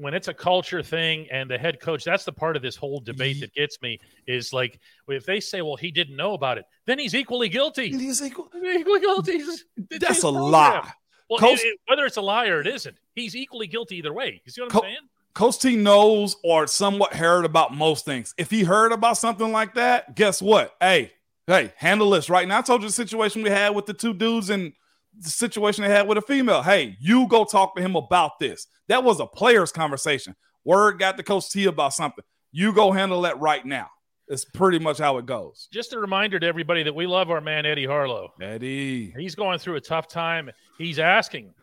[0.02, 3.00] when it's a culture thing and the head coach, that's the part of this whole
[3.00, 6.66] debate that gets me is like, if they say, well, he didn't know about it,
[6.86, 7.90] then he's equally guilty.
[7.90, 9.34] He's equal- Equally guilty.
[9.34, 9.64] It's
[10.00, 10.52] That's a program.
[10.52, 10.92] lie.
[11.30, 14.14] Well, Coach- it- it- whether it's a lie or it isn't, he's equally guilty either
[14.14, 14.42] way.
[14.46, 14.98] You see what I'm Co- saying?
[15.34, 18.34] Coach T knows or somewhat heard about most things.
[18.38, 20.76] If he heard about something like that, guess what?
[20.82, 21.14] Hey,
[21.48, 22.58] hey, handle this right now.
[22.58, 24.74] I told you the situation we had with the two dudes and
[25.18, 26.62] the situation they had with a female.
[26.64, 28.68] Hey, you go talk to him about this.
[28.88, 30.36] That was a player's conversation.
[30.64, 32.24] Word got to Coach T about something.
[32.52, 33.90] You go handle that right now.
[34.28, 35.68] It's pretty much how it goes.
[35.74, 38.32] Just a reminder to everybody that we love our man Eddie Harlow.
[38.42, 39.14] Eddie.
[39.18, 40.50] He's going through a tough time.
[40.78, 41.54] He's asking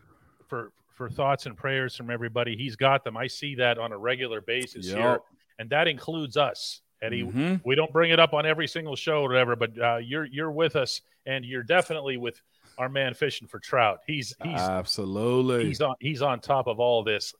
[0.47, 2.57] for for thoughts and prayers from everybody.
[2.57, 3.15] He's got them.
[3.15, 4.97] I see that on a regular basis Yep.
[4.97, 5.19] here,
[5.57, 7.23] and that includes us, Eddie.
[7.23, 7.61] Mhm.
[7.65, 10.51] We don't bring it up on every single show or whatever, but uh, you're you're
[10.51, 12.41] with us, and you're definitely with
[12.79, 13.99] our man fishing for trout.
[14.07, 15.65] He's he's Absolutely.
[15.67, 17.35] he's on he's on top of all this.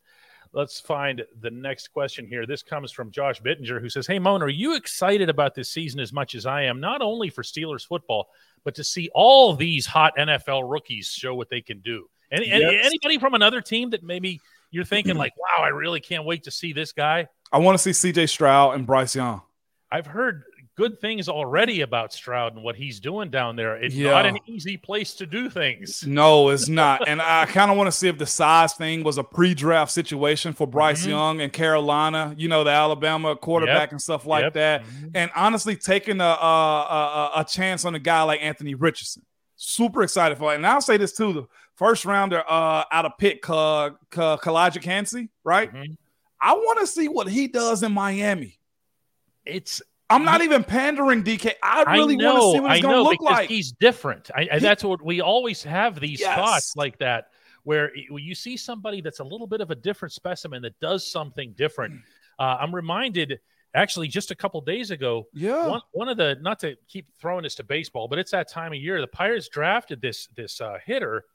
[0.51, 2.45] Let's find the next question here.
[2.47, 5.99] This comes from Josh Bittinger, who says, "Hey, Moan, are you excited about this season
[5.99, 6.79] as much as I am?
[6.79, 8.29] Not only for Steelers football,
[8.63, 12.09] but to see all these hot NFL rookies show what they can do.
[12.31, 12.85] Any, any- Yes.
[12.85, 16.51] anybody from another team that maybe you're thinking like, wow, I really can't wait to
[16.51, 17.27] see this guy.
[17.51, 19.41] I want to see CJ Stroud and Bryce Young.
[19.91, 20.43] I've heard
[20.79, 23.75] good things already about Stroud and what he's doing down there.
[23.75, 24.11] It's Yeah.
[24.11, 26.03] not an easy place to do things.
[26.07, 27.05] No, it's not.
[27.05, 30.53] And I kind of want to see if the size thing was a pre-draft situation
[30.53, 31.09] for Bryce Mhm.
[31.09, 33.91] Young and Carolina, you know, the Alabama quarterback Yep.
[33.91, 34.53] and stuff like Yep.
[34.53, 34.83] that.
[34.85, 35.11] Mhm.
[35.15, 39.23] And honestly, taking a, a, a, a chance on a guy like Anthony Richardson.
[39.57, 40.55] Super excited for it.
[40.55, 44.81] And I'll say this too: the first rounder uh, out of Pitt, Ka- Ka- Calijah
[44.81, 45.73] Kancey, right?
[45.73, 45.97] Mhm.
[46.39, 48.57] I want to see what he does in Miami.
[49.45, 51.53] It's I'm not even pandering, DK.
[51.61, 53.49] I really I know, want to see what I he's going to look like.
[53.49, 54.29] He's different.
[54.35, 56.35] I, that's what we always have these Yes.
[56.35, 57.25] thoughts like that,
[57.63, 61.53] where you see somebody that's a little bit of a different specimen that does something
[61.57, 61.93] different.
[61.95, 62.01] Mm.
[62.39, 63.39] Uh, I'm reminded,
[63.75, 65.67] actually, just a couple days ago, Yeah.
[65.67, 68.71] one, one of the not to keep throwing this to baseball, but it's that time
[68.73, 68.99] of year.
[69.01, 71.25] The Pirates drafted this this uh, hitter,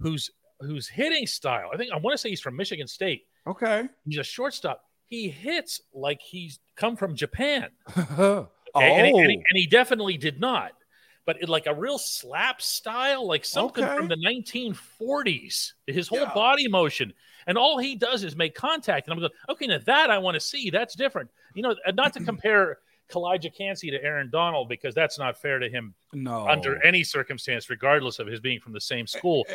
[0.00, 1.70] whose whose hitting style.
[1.72, 3.22] I think I want to say he's from Michigan State.
[3.46, 3.84] Okay.
[4.06, 4.82] He's a shortstop.
[5.08, 7.68] He hits like he's come from Japan.
[7.96, 8.48] oh.
[8.74, 10.72] And, he, and, he, and he definitely did not.
[11.24, 13.96] But it, like a real slap style, like something Okay.
[13.96, 16.34] from the 1940s, his whole Yeah.
[16.34, 17.12] body motion.
[17.46, 19.06] And all he does is make contact.
[19.06, 20.70] And I'm going, okay, now that I want to see.
[20.70, 21.30] That's different.
[21.54, 22.78] You know, and not to compare
[23.10, 26.46] Calijah Kancey to Aaron Donald because that's not fair to him no.
[26.46, 29.46] under any circumstance, regardless of his being from the same school.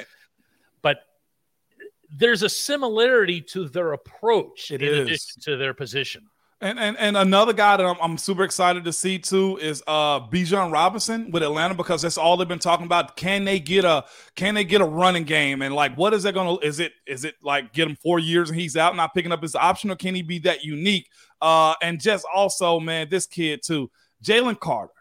[2.15, 4.99] There's a similarity to their approach It in is.
[5.07, 6.27] addition to their position.
[6.61, 10.21] And, and and another guy that I'm, I'm super excited to see too is uh
[10.21, 13.17] Bijan Robinson with Atlanta because that's all they've been talking about.
[13.17, 14.05] Can they get a
[14.37, 17.25] can they get a running game and like what is that gonna is it is
[17.25, 19.97] it like get him four years and he's out not picking up his option or
[19.97, 21.09] can he be that unique?
[21.41, 23.91] Uh and just also man this kid too
[24.23, 24.93] Jalen Carter,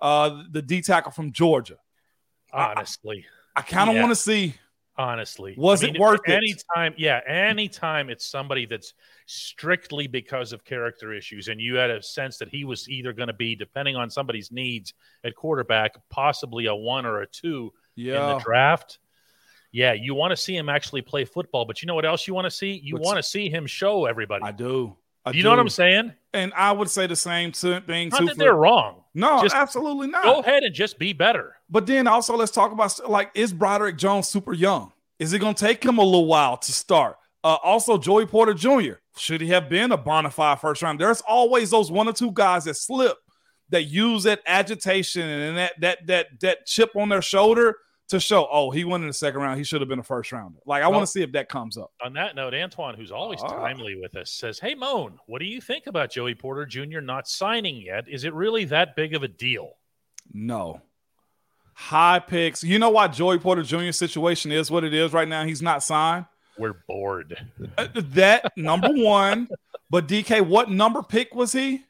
[0.00, 1.76] uh the D tackle from Georgia.
[2.52, 4.02] Honestly, I kind of Yeah.
[4.02, 4.54] want to see.
[4.98, 6.32] Honestly, Was I it mean, worth it?
[6.32, 8.94] Anytime, yeah, anytime it's somebody that's
[9.26, 13.28] strictly because of character issues, and you had a sense that he was either going
[13.28, 18.04] to be, depending on somebody's needs at quarterback, possibly a one or a two in
[18.06, 18.98] the draft.
[19.72, 22.34] Yeah, you want to see him actually play football, but you know what else you
[22.34, 22.80] want to see?
[22.82, 24.44] You want to see him show everybody.
[24.44, 24.96] I do.
[25.24, 25.58] I you know what.
[25.58, 26.12] I'm saying?
[26.32, 28.26] And I would say the same thing Not too.
[28.26, 29.02] that for- they're wrong.
[29.16, 30.24] No, just absolutely not.
[30.24, 31.56] Go ahead and just be better.
[31.70, 34.92] But then also let's talk about like is Broderick Jones super young?
[35.18, 37.16] Is it going to take him a little while to start?
[37.42, 38.98] Uh, also, Joey Porter Jr.
[39.16, 41.00] Should he have been a bona fide first round?
[41.00, 43.16] There's always those one or two guys that slip,
[43.70, 47.76] that use that agitation and that that that that chip on their shoulder
[48.08, 49.58] to show, oh, he went in the second round.
[49.58, 50.58] He should have been a first rounder.
[50.64, 51.92] Like I Well- want to see if that comes up.
[52.04, 53.48] On that note, Antoine, who's always Ah.
[53.48, 57.00] timely with us, says, Hey, Moan, what do you think about Joey Porter Jr.
[57.00, 58.08] not signing yet?
[58.08, 59.72] Is it really that big of a deal?
[60.32, 60.82] No.
[61.74, 62.62] High picks.
[62.64, 63.90] You know why Joey Porter Jr.
[63.92, 65.44] situation is what it is right now?
[65.44, 66.26] He's not signed.
[66.58, 67.36] We're bored.
[67.76, 69.48] Uh, that number one.
[69.90, 71.82] But DK, what number pick was he?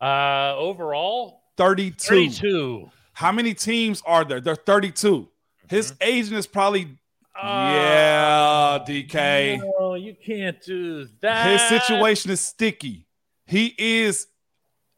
[0.00, 1.96] Uh, overall, 32.
[2.30, 2.90] 32.
[3.12, 4.42] How many teams are there?
[4.46, 5.28] Are 32.
[5.68, 6.02] His Mm-hmm.
[6.02, 6.98] agent is probably
[7.34, 9.58] Ah, yeah, DK.
[9.80, 11.46] No, you can't do that.
[11.50, 13.06] His situation is sticky.
[13.46, 14.26] He is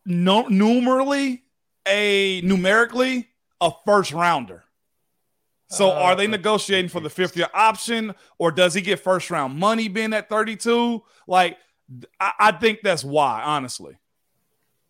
[0.04, 1.42] no numerally
[1.86, 3.28] a numerically
[3.60, 4.64] a first rounder.
[5.70, 9.30] So Uh, are they negotiating for the fifth year option or does he get first
[9.30, 11.02] round money being at 32?
[11.28, 11.56] Like
[12.20, 13.96] I, I think that's why, honestly.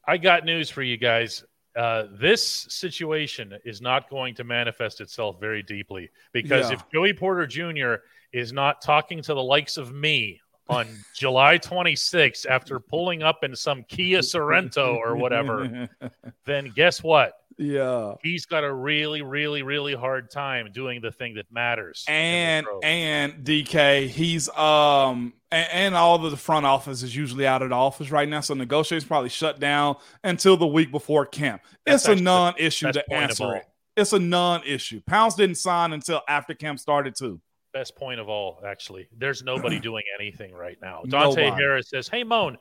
[0.06, 1.44] I got news for you guys.
[1.76, 6.76] Uh, this situation is not going to manifest itself very deeply because Yeah.
[6.76, 7.94] if Joey Porter Jr.
[8.32, 13.56] is not talking to the likes of me on July 26th after pulling up in
[13.56, 15.88] some Kia Sorento or whatever,
[16.44, 17.43] then guess what?
[17.58, 18.14] Yeah.
[18.22, 22.04] He's got a really, really, really hard time doing the thing that matters.
[22.08, 27.62] and and DK, he's um and, and all of the front office is usually out
[27.62, 31.62] of the office right now, so negotiations probably shut down until the week before camp.
[31.86, 33.64] That's it's a the non-issue to answer it.
[33.96, 35.02] It's a non-issue.
[35.06, 37.40] Pounds didn't sign until after camp started too.
[37.72, 39.08] best point of all, actually.
[39.16, 41.02] There's nobody doing anything right now.
[41.08, 41.62] Dante Nobody.
[41.62, 42.56] Harris says, Hey, Moan,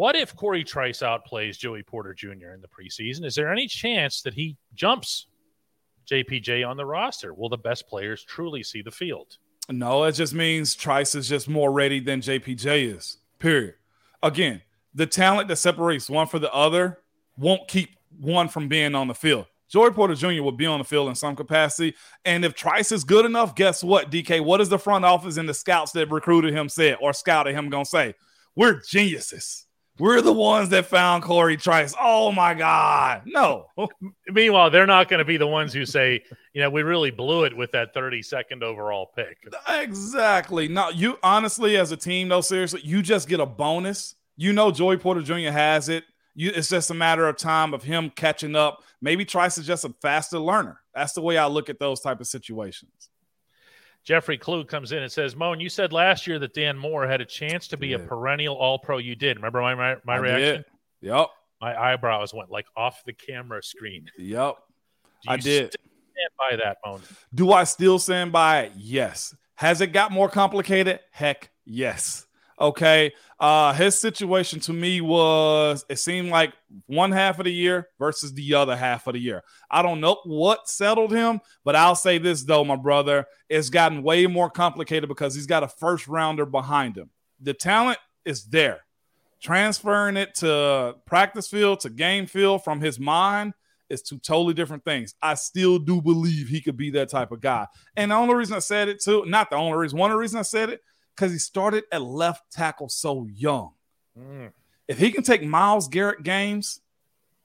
[0.00, 2.54] what if Corey Trice outplays Joey Porter Jr.
[2.54, 3.22] in the preseason?
[3.22, 5.26] Is there any chance that he jumps
[6.10, 7.34] JPJ on the roster?
[7.34, 9.36] Will the best players truly see the field?
[9.68, 13.18] No, it just means Trice is just more ready than JPJ is.
[13.38, 13.74] Period.
[14.22, 14.62] Again,
[14.94, 17.00] the talent that separates one for the other
[17.36, 19.44] won't keep one from being on the field.
[19.68, 20.42] Joey Porter Jr.
[20.42, 21.94] will be on the field in some capacity.
[22.24, 24.42] And if Trice is good enough, guess what, DK?
[24.42, 27.68] What is the front office and the scouts that recruited him said or scouted him
[27.68, 28.14] going to say?
[28.56, 29.66] We're geniuses.
[30.00, 31.94] We're the ones that found Corey Trice.
[32.00, 33.22] Oh my God.
[33.26, 33.66] No.
[34.28, 37.44] Meanwhile, they're not going to be the ones who say, you know, we really blew
[37.44, 39.36] it with that 32nd overall pick.
[39.68, 40.68] Exactly.
[40.68, 44.14] No, you honestly, as a team, though, seriously, you just get a bonus.
[44.38, 45.52] You know, Joey Porter Jr.
[45.52, 46.04] has it.
[46.34, 48.82] You, it's just a matter of time of him catching up.
[49.02, 50.80] Maybe Trice is just a faster learner.
[50.94, 53.09] That's the way I look at those type of situations.
[54.04, 57.20] Jeffrey Klug comes in and says, Moan, you said last year that Dan Moore had
[57.20, 58.98] a chance to be a perennial all pro.
[58.98, 59.36] You did.
[59.36, 60.56] Remember my, my, my reaction?
[60.56, 60.64] did.
[61.02, 61.26] Yep.
[61.60, 64.06] My eyebrows went like off the camera screen.
[64.18, 64.56] Yep.
[65.22, 65.72] Do I did.
[65.72, 65.82] still
[66.12, 67.00] Stand by that, Moan.
[67.34, 68.72] Do I still stand by it?
[68.76, 69.34] Yes.
[69.56, 71.00] Has it got more complicated?
[71.12, 72.26] Heck, yes.
[72.60, 73.12] Okay.
[73.38, 76.52] Uh his situation to me was it seemed like
[76.86, 79.42] one half of the year versus the other half of the year.
[79.70, 84.02] I don't know what settled him, but I'll say this though, my brother, it's gotten
[84.02, 87.10] way more complicated because he's got a first rounder behind him.
[87.40, 88.80] The talent is there.
[89.40, 93.54] Transferring it to practice field to game field from his mind
[93.88, 95.14] is two totally different things.
[95.22, 97.66] I still do believe he could be that type of guy.
[97.96, 100.20] And the only reason I said it too, not the only reason, one of the
[100.20, 100.82] reasons I said it,
[101.14, 103.72] because he started at left tackle so young.
[104.18, 104.52] Mm.
[104.88, 106.80] If he can take Myles Garrett games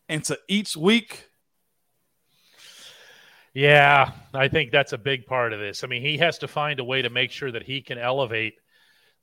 [0.09, 1.29] into each week,
[3.55, 5.85] Yeah, I think that's a big part of this.
[5.85, 8.55] I mean, he has to find a way to make sure that he can elevate,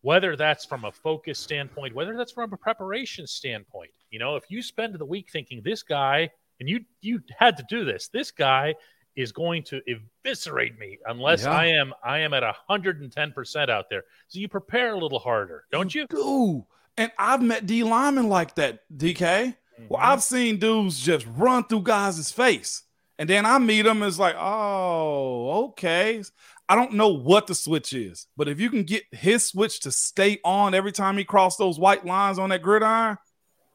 [0.01, 3.91] whether that's from a focus standpoint, whether that's from a preparation standpoint.
[4.11, 7.65] You know, if you spend the week thinking this guy, and you you had to
[7.69, 8.75] do this, this guy
[9.17, 11.53] is going to eviscerate me unless Yeah.
[11.53, 14.05] I am I am at hundred and ten percent out there.
[14.29, 16.07] So you prepare a little harder, don't you?
[16.09, 16.67] do.
[16.97, 19.55] And I've met D linemen like that, DK.
[19.89, 20.05] Well, Mhm.
[20.05, 22.83] I've seen dudes just run through guys' face.
[23.19, 26.23] And then I meet them, it's like, oh, okay.
[26.69, 29.93] I don't know what the switch is, but if you can get his switch to
[29.93, 33.19] stay on every time he crossed those white lines on that gridiron,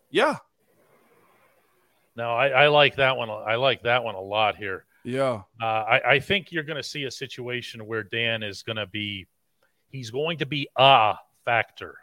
[0.10, 0.38] yeah.
[2.16, 3.30] No, I, I like that one.
[3.30, 4.86] I like that one a lot here.
[5.08, 5.44] Yeah.
[5.62, 8.88] Uh, I, I think you're going to see a situation where Dan is going to
[8.88, 9.26] be,
[9.90, 11.96] he's going to be a factor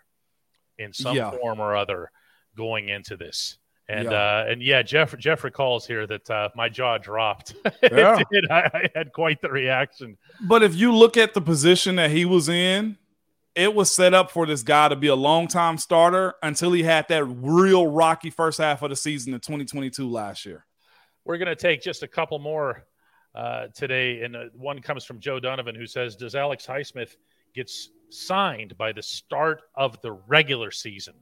[0.79, 1.31] in some Yeah.
[1.31, 2.11] form or other
[2.57, 3.59] going into this.
[3.91, 4.13] And Yeah.
[4.13, 7.55] uh, and yeah, Jeff Jeff recalls here that uh, my jaw dropped.
[7.83, 8.23] Yeah.
[8.33, 8.51] did.
[8.51, 10.17] I, I had quite the reaction.
[10.41, 12.97] But if you look at the position that he was in,
[13.55, 16.83] it was set up for this guy to be a long time starter until he
[16.83, 20.65] had that real rocky first half of the season in 2022 last year.
[21.27, 22.85] We're going to take just a couple more
[23.35, 27.17] uh, today, and uh, one comes from Joe Donovan, who says, "Does Alex Highsmith
[27.55, 31.15] gets signed by the start of the regular season?"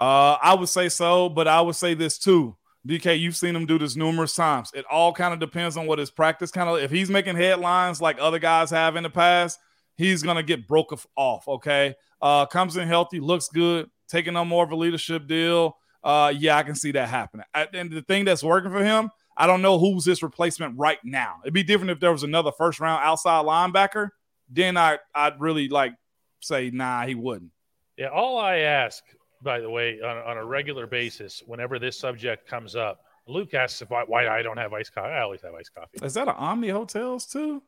[0.00, 2.56] Uh, I would say so, but I would say this too.
[2.86, 4.72] DK, you've seen him do this numerous times.
[4.74, 6.78] It all kind of depends on what his practice kind of.
[6.78, 9.58] If he's making headlines like other guys have in the past,
[9.96, 11.46] he's gonna get broke off.
[11.46, 15.76] Okay, uh, comes in healthy, looks good, taking on more of a leadership deal.
[16.02, 17.46] Uh, yeah, I can see that happening.
[17.54, 21.36] And the thing that's working for him, I don't know who's his replacement right now.
[21.42, 24.10] It'd be different if there was another first round outside linebacker.
[24.48, 25.94] Then I I'd really like
[26.40, 27.52] say nah, he wouldn't.
[27.96, 29.02] Yeah, all I ask,
[29.42, 33.82] by the way, on, on a regular basis, whenever this subject comes up, Luke asks
[33.82, 35.10] if I, why I don't have iced coffee.
[35.10, 35.98] I always have iced coffee.
[36.02, 37.62] Is that an Omni Hotels too?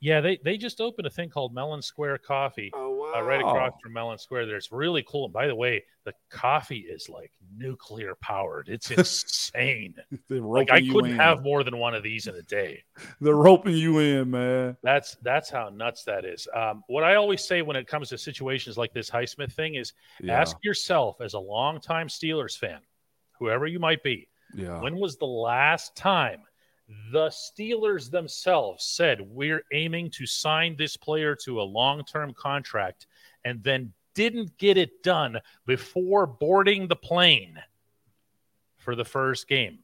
[0.00, 3.01] Yeah, they, they just opened a thing called Mellon Square Coffee Oh!
[3.14, 4.46] Uh, right across from Mellon Square.
[4.46, 5.24] There, it's really cool.
[5.24, 8.68] And by the way, the coffee is like nuclear powered.
[8.68, 9.94] It's insane.
[10.28, 11.16] Like I couldn't in.
[11.16, 12.82] have more than one of these in a day.
[13.20, 14.76] They're roping you in, man.
[14.82, 16.48] That's that's how nuts that is.
[16.54, 19.92] Um, what I always say when it comes to situations like this Highsmith thing is
[20.20, 22.80] Yeah, ask yourself as a longtime Steelers fan,
[23.38, 24.80] whoever you might be, yeah.
[24.80, 26.42] when was the last time
[27.12, 33.06] the Steelers themselves said we're aiming to sign this player to a long-term contract
[33.44, 37.58] and then didn't get it done before boarding the plane
[38.78, 39.78] for the first game?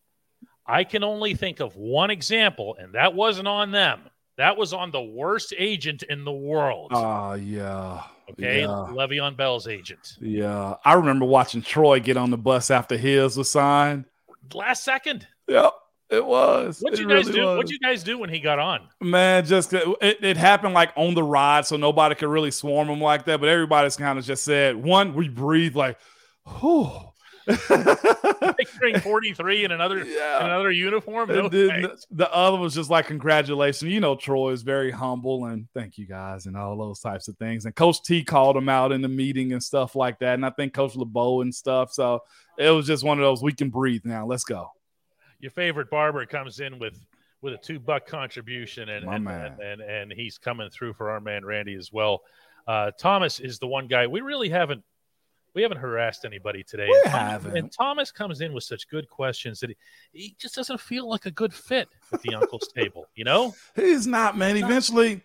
[0.66, 4.00] I can only think of one example, and that wasn't on them.
[4.36, 6.92] That was on the worst agent in the world.
[6.94, 8.02] Oh yeah.
[8.30, 8.66] okay, Yeah.
[8.66, 10.16] Le'Veon Bell's agent.
[10.20, 10.74] Yeah.
[10.84, 14.04] I remember watching Troy get on the bus after his was signed.
[14.54, 15.26] Last second.
[15.48, 15.72] Yep,
[16.10, 16.78] it was.
[16.80, 17.46] What'd It you guys really do?
[17.56, 18.88] What'd you guys do when he got on?
[19.00, 23.00] Man, just it, it happened like on the ride, so nobody could really swarm him
[23.00, 23.40] like that.
[23.40, 25.98] But everybody's kind of just said, one, we breathe like,
[26.60, 26.90] whew.
[28.56, 30.40] Picturing 43 in another Yeah.
[30.40, 31.28] in another uniform.
[31.30, 33.90] No the, the other was just like congratulations.
[33.90, 37.36] You know, Troy is very humble and thank you guys and all those types of
[37.38, 37.64] things.
[37.64, 40.34] And Coach T called him out in the meeting and stuff like that.
[40.34, 41.92] And I think Coach LeBeau and stuff.
[41.92, 42.20] So
[42.58, 44.26] it was just one of those we can breathe now.
[44.26, 44.70] Let's go.
[45.40, 46.98] Your favorite barber comes in with
[47.40, 49.52] with a two buck contribution, and and, man.
[49.60, 52.22] and and and he's coming through for our man Randy as well.
[52.66, 54.82] Uh, Thomas is the one guy we really haven't
[55.54, 56.86] we haven't harassed anybody today.
[56.88, 57.56] We And Thomas- haven't.
[57.56, 59.76] And Thomas comes in with such good questions that he,
[60.12, 63.06] he just doesn't feel like a good fit at the uncle's table.
[63.14, 64.56] You know, He's not, man.
[64.56, 65.22] Eventually,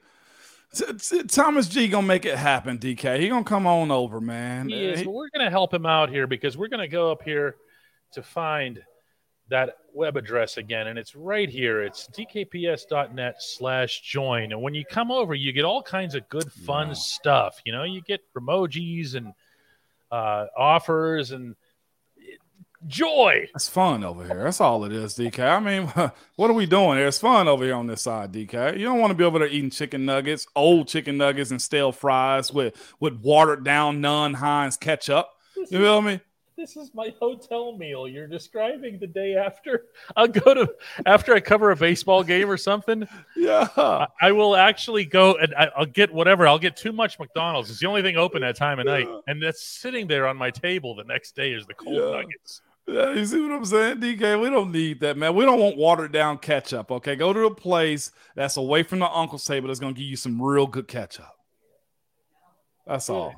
[0.74, 2.78] T- T- Thomas G gonna make it happen.
[2.80, 4.70] DK, he gonna come on over, man.
[4.70, 7.12] He is, He- we're going to help him out here because we're going to go
[7.12, 7.58] up here
[8.14, 8.82] to find
[9.54, 10.88] that web address again.
[10.88, 11.84] And it's right here.
[11.84, 14.52] It's dkps.net slash join.
[14.52, 16.94] And when you come over, you get all kinds of good, fun Yeah.
[16.96, 17.62] stuff.
[17.64, 19.34] You know, you get emojis and
[20.12, 21.56] uh, offers and
[22.88, 23.48] joy.
[23.56, 24.44] It's fun over here.
[24.44, 25.40] That's all it is, DK.
[25.40, 25.88] I mean,
[26.36, 27.08] what are we doing here?
[27.08, 28.78] It's fun over here on this side, DK.
[28.78, 31.92] You don't want to be over there eating chicken nuggets, old chicken nuggets and stale
[31.92, 35.28] fries with with watered down non Heinz ketchup.
[35.56, 36.20] You feel me?
[36.64, 38.08] This is my hotel meal.
[38.08, 39.88] You're describing the day after.
[40.16, 40.74] I'll go to
[41.06, 43.06] after I cover a baseball game or something.
[43.36, 43.68] Yeah.
[43.76, 46.48] I, I will actually go and I, I'll get whatever.
[46.48, 47.70] I'll get too much McDonald's.
[47.70, 50.52] It's the only thing open that time of night, and that's sitting there on my
[50.52, 52.22] table the next day is the cold Yeah.
[52.22, 52.62] nuggets.
[52.88, 54.42] Yeah, you see what I'm saying, DK?
[54.42, 55.36] We don't need that, man.
[55.36, 56.92] We don't want watered down ketchup.
[56.92, 60.16] Okay, go to a place that's away from the uncle's table that's gonna give you
[60.16, 61.28] some real good ketchup.
[62.88, 63.36] That's all.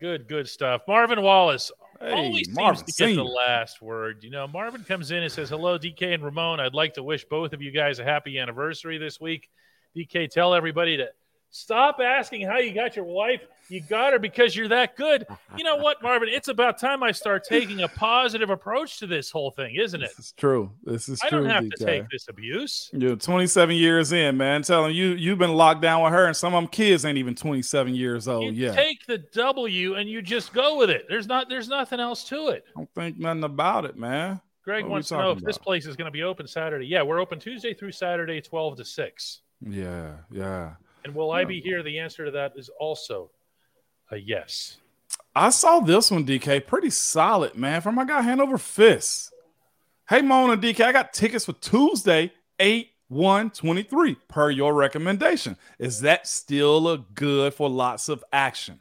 [0.00, 0.82] Good, good stuff.
[0.86, 4.22] Marvin Wallace Hey, always Marvin seems to get the last word.
[4.22, 6.60] You know, Marvin comes in and says, "Hello, DK and Ramon.
[6.60, 9.48] I'd like to wish both of you guys a happy anniversary this week.
[9.96, 11.08] DK, tell everybody to
[11.50, 13.40] stop asking how you got your wife.
[13.70, 15.26] You got her because you're that good.
[15.56, 16.30] You know what, Marvin?
[16.30, 20.10] It's about time I start taking a positive approach to this whole thing, isn't it?
[20.16, 20.72] It's true.
[20.84, 21.40] This is I true.
[21.42, 21.70] don't have DK.
[21.76, 22.88] to take this abuse.
[22.94, 24.62] You're 27 years in, man.
[24.62, 27.34] Telling you, you've been locked down with her, and some of them kids ain't even
[27.34, 28.70] 27 years old Yeah.
[28.70, 31.04] you take the W and you just go with it.
[31.10, 31.50] There's not.
[31.50, 32.64] There's nothing else to it.
[32.74, 34.40] I don't think nothing about it, man.
[34.64, 36.86] Greg What wants to know if talking this place is going to be open Saturday.
[36.86, 39.40] Yeah, we're open Tuesday through Saturday, 12 to 6.
[39.68, 40.72] Yeah, yeah.
[41.04, 41.82] And will I be here?
[41.82, 43.30] The answer to that is also
[44.10, 44.78] a yes.
[45.34, 46.66] I saw this one, DK.
[46.66, 47.80] Pretty solid, man.
[47.80, 49.32] From my guy Hanover Fist.
[50.08, 55.56] Hey, Mona DK, I got tickets for Tuesday, 8 123 per your recommendation.
[55.78, 58.80] Is that still a good for lots of action?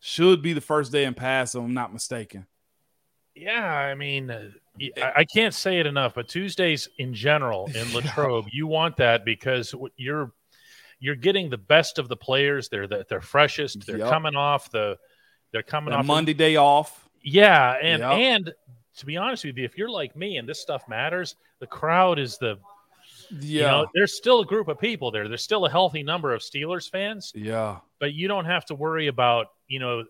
[0.00, 2.46] Should be the first day in pass, if I'm not mistaken.
[3.34, 4.50] Yeah, I mean, uh,
[4.96, 9.24] I I can't say it enough, but Tuesdays in general in Latrobe, you want that
[9.24, 10.32] because you're
[10.98, 12.68] you're getting the best of the players.
[12.68, 13.86] They're the, they're freshest.
[13.86, 14.08] They're Yep.
[14.10, 14.96] coming off the
[15.52, 17.08] they're coming That off Monday day off.
[17.22, 18.12] Yeah, and Yep.
[18.12, 18.54] and
[18.98, 22.18] to be honest with you, if you're like me and this stuff matters, the crowd
[22.18, 22.58] is the
[23.30, 23.38] Yeah.
[23.40, 25.28] you know, there's still a group of people there.
[25.28, 27.78] There's still a healthy number of Steelers fans, yeah.
[27.98, 30.04] but you don't have to worry about, you know,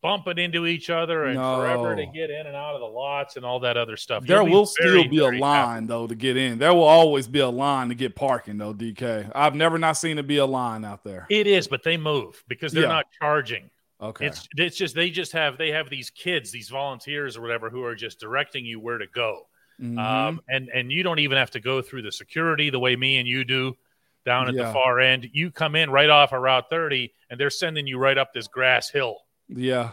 [0.00, 3.44] bumping into each other and forever to get in and out of the lots and
[3.44, 4.24] all that other stuff.
[4.26, 5.40] There will still be a very happy.
[5.40, 6.58] line though to get in.
[6.58, 9.30] There will always be a line to get parking though, DK.
[9.34, 11.26] I've never not seen it be a line out there.
[11.30, 12.88] It is, but they move because they're Yeah.
[12.88, 13.70] not charging.
[14.00, 14.26] Okay.
[14.26, 17.84] It's it's just they just have they have these kids, these volunteers or whatever, who
[17.84, 19.46] are just directing you where to go.
[19.80, 19.98] Mhm.
[19.98, 23.18] Um, and and you don't even have to go through the security the way me
[23.18, 23.76] and you do
[24.24, 24.66] down at Yeah.
[24.68, 25.28] the far end.
[25.32, 28.48] You come in right off of Route 30, and they're sending you right up this
[28.48, 29.18] grass hill.
[29.56, 29.90] Yeah.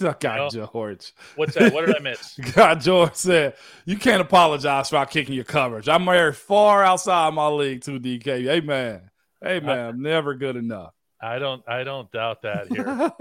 [0.20, 1.12] God George.
[1.36, 1.72] What's that?
[1.74, 2.38] What did I miss?
[2.54, 5.88] God George said, You can't apologize for kicking your coverage.
[5.88, 8.44] I'm very far outside my league too, DK.
[8.44, 9.10] Hey man.
[9.42, 10.94] Hey man, I'm never good enough.
[11.20, 13.12] I don't I don't doubt that here.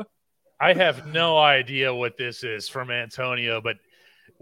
[0.60, 3.76] I have no idea what this is from Antonio, but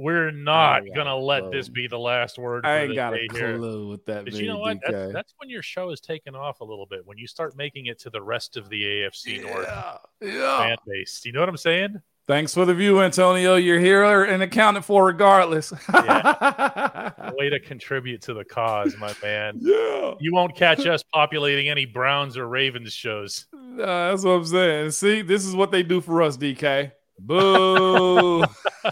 [0.03, 2.67] we're oh, not gonna let this be the last word.
[2.67, 3.57] I ain't got day a here.
[3.57, 4.47] clue what that Because means.
[4.47, 4.79] you know what?
[4.87, 7.07] That's, that's when your show is taken off a little bit.
[7.07, 10.59] When you start making it to the rest of the AFC North yeah, yeah.
[10.59, 11.23] fan base.
[11.25, 12.03] You know what I'm saying?
[12.29, 13.57] Thanks for the view, Antonio.
[13.57, 15.73] You're here and accounted for regardless.
[15.93, 19.59] Way to contribute to the cause, my man.
[19.61, 20.15] yeah.
[20.21, 23.47] You won't catch us populating any Browns or Ravens shows.
[23.53, 24.91] Nah, that's what I'm saying.
[24.93, 26.93] See, this is what they do for us, DK.
[27.19, 28.45] Boo.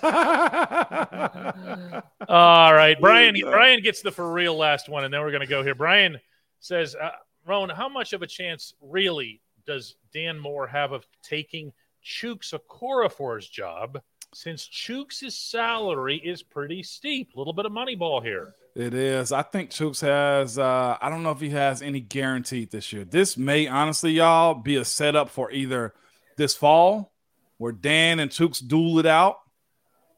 [1.13, 3.37] All right, Brian.
[3.41, 5.75] Brian gets the for real last one, and then we're going to go here.
[5.75, 6.21] Brian
[6.61, 7.11] says, uh,
[7.47, 11.73] "Roan, how much of a chance really does Dan Moore have of taking
[12.05, 14.01] Chooks Okorafor's job?"
[14.33, 18.55] Since Chooks' salary is pretty steep, a little bit of money ball here.
[18.77, 19.33] It is.
[19.33, 20.57] I think Chooks has.
[20.57, 23.05] Uh, I don't know if he has any guaranteed this year.
[23.05, 25.95] This may honestly, y'all, be a setup for either
[26.37, 27.13] this fall,
[27.59, 29.39] where Dan and Chooks duel it out.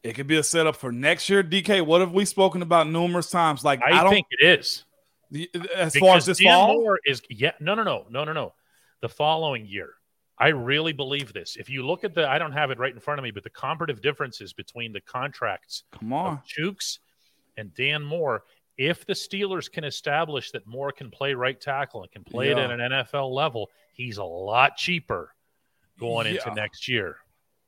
[0.03, 1.43] It could be a setup for next year.
[1.45, 3.65] DK, what have we spoken about numerous times?
[3.65, 4.85] Like I, I, don't think it is.
[5.31, 6.75] the- uh, as far as this Dan fall.
[6.75, 8.55] Moore is yeah, no, no, no, no, no, no.
[9.01, 9.95] The following year,
[10.39, 11.57] I really believe this.
[11.57, 13.45] If you look at the, I don't have it right in front of me, but
[13.45, 16.99] the comparative differences between the contracts Come of on, Chooks
[17.57, 18.43] and Dan Moore,
[18.79, 22.57] if the Steelers can establish that Moore can play right tackle and can play it
[22.57, 22.65] Yeah.
[22.65, 25.35] at an NFL level, he's a lot cheaper
[25.99, 27.17] going into next year.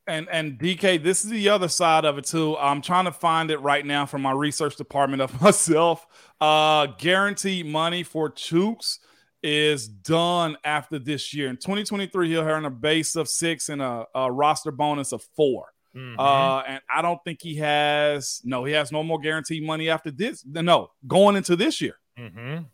[0.07, 2.57] And and DK, this is the other side of it too.
[2.59, 6.07] I'm trying to find it right now from my research department of myself.
[6.41, 8.99] Uh, guaranteed money for Chooks
[9.43, 11.49] is done after this year.
[11.51, 15.67] In 2023, he'll earn a base of six and a, a roster bonus of 4
[15.95, 16.17] Mhm.
[16.19, 18.41] Uh, and I don't think he has.
[18.43, 20.45] No, he has no more guaranteed money after this.
[20.45, 21.97] No, going into this year.
[22.19, 22.65] Mm-hmm.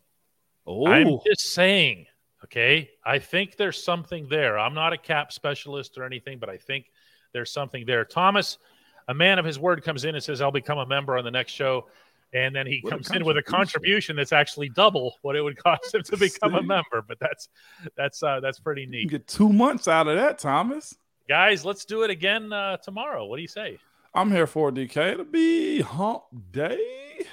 [0.65, 2.07] Oh, I'm just saying,
[2.45, 2.89] okay?
[3.05, 4.57] I think there's something there.
[4.57, 6.87] I'm not a cap specialist or anything, but I think
[7.33, 8.05] there's something there.
[8.05, 8.57] Thomas,
[9.07, 11.31] a man of his word, comes in and says, I'll become a member on the
[11.31, 11.87] next show.
[12.33, 14.15] And then he What comes in with a contribution.
[14.15, 17.01] that's actually double what it would cost him to become a member.
[17.05, 17.49] But that's
[17.97, 20.95] that's uh, that's pretty you neat, get two months out of that, Thomas.
[21.27, 21.65] guys.
[21.65, 23.25] Let's do it again uh, tomorrow.
[23.25, 23.77] What do you say?
[24.13, 25.11] I'm here for DK.
[25.13, 27.25] It'll be hump day.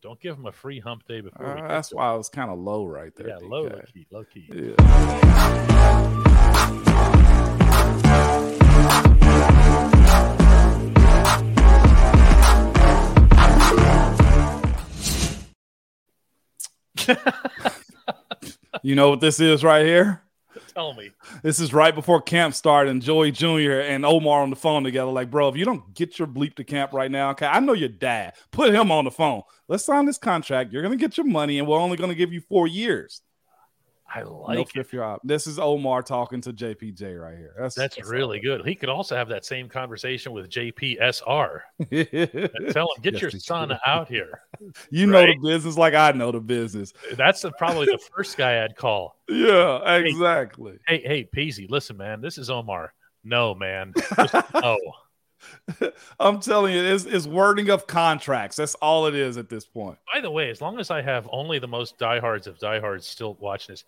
[0.00, 1.58] Don't give him a free hump day before.
[1.58, 3.28] Uh, that's why I was kind of low right there.
[3.28, 3.72] yeah, low, DK.
[4.12, 4.74] low key, low key.
[7.10, 7.29] Yeah.
[18.82, 20.22] you know what this is right here?
[20.74, 21.10] Tell me.
[21.42, 23.80] This is right before camp started, and Joey Jr.
[23.80, 25.10] and Omar on the phone together.
[25.10, 27.72] Like, bro, if you don't get your bleep to camp right now, okay, I know
[27.72, 28.34] your dad.
[28.50, 29.42] Put him on the phone.
[29.68, 30.72] Let's sign this contract.
[30.72, 33.22] You're gonna get your money, and we're only gonna give you four years.
[34.12, 34.68] I no like it.
[34.72, 35.20] fifth year op.
[35.24, 37.54] This is Omar talking to JPJ right here.
[37.58, 38.66] That's That's really good.
[38.66, 41.60] He could also have that same conversation with JPSR.
[42.72, 43.78] Tell him, get Yes, your son could.
[43.86, 44.40] out here.
[44.90, 46.92] you know the business like I know the business.
[47.10, 49.16] Uh, that's the, probably the first guy I'd call.
[49.28, 50.78] Yeah, exactly.
[50.88, 52.92] Hey, hey, Peasy, listen, man, this is Omar.
[53.22, 53.92] No, man.
[54.16, 54.76] Just no.
[56.20, 58.56] I'm telling you, it's, it's wording of contracts.
[58.56, 59.98] That's all it is at this point.
[60.12, 63.36] By the way, as long as I have only the most diehards of diehards still
[63.40, 63.84] watching this,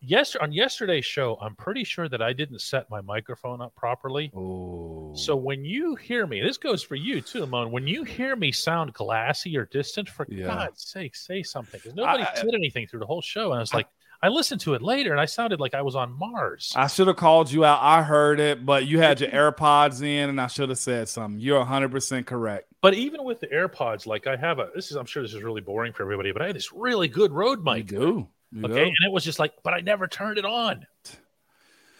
[0.00, 4.32] yes, on yesterday's show, I'm pretty sure that I didn't set my microphone up properly.
[4.34, 7.70] Oh, So when you hear me, this goes for you too, Lamone.
[7.70, 10.46] When you hear me sound glassy or distant, for Yeah.
[10.46, 11.78] God's sake, say something.
[11.80, 13.88] Because nobody I- said anything through the whole show, and I was like, I
[14.28, 16.72] listened to it later, and I sounded like I was on Mars.
[16.76, 17.78] I should have called you out.
[17.82, 21.40] I heard it, but you had your AirPods in, and I should have said something.
[21.40, 22.66] You're 100 percent correct.
[22.82, 25.42] But even with the AirPods, like I have a, this is, I'm sure this is
[25.42, 27.86] really boring for everybody, but I had this really good Rode You mic.
[27.86, 28.28] do.
[28.52, 28.74] You Okay.
[28.74, 28.80] do.
[28.82, 30.86] And it was just like, but I never turned it on.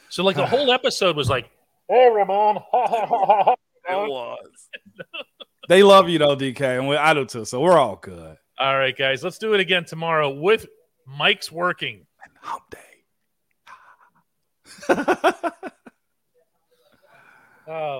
[0.08, 1.48] So like the whole episode was like,
[1.88, 2.58] hey Ramon.
[3.88, 4.68] It was.
[5.68, 7.44] they love you though, DK, and we, I do too.
[7.44, 8.36] So we're all good.
[8.58, 10.66] All right, guys, let's do it again tomorrow with
[11.06, 12.06] Mike's working.
[12.42, 13.04] Hump day.
[17.66, 17.98] Oh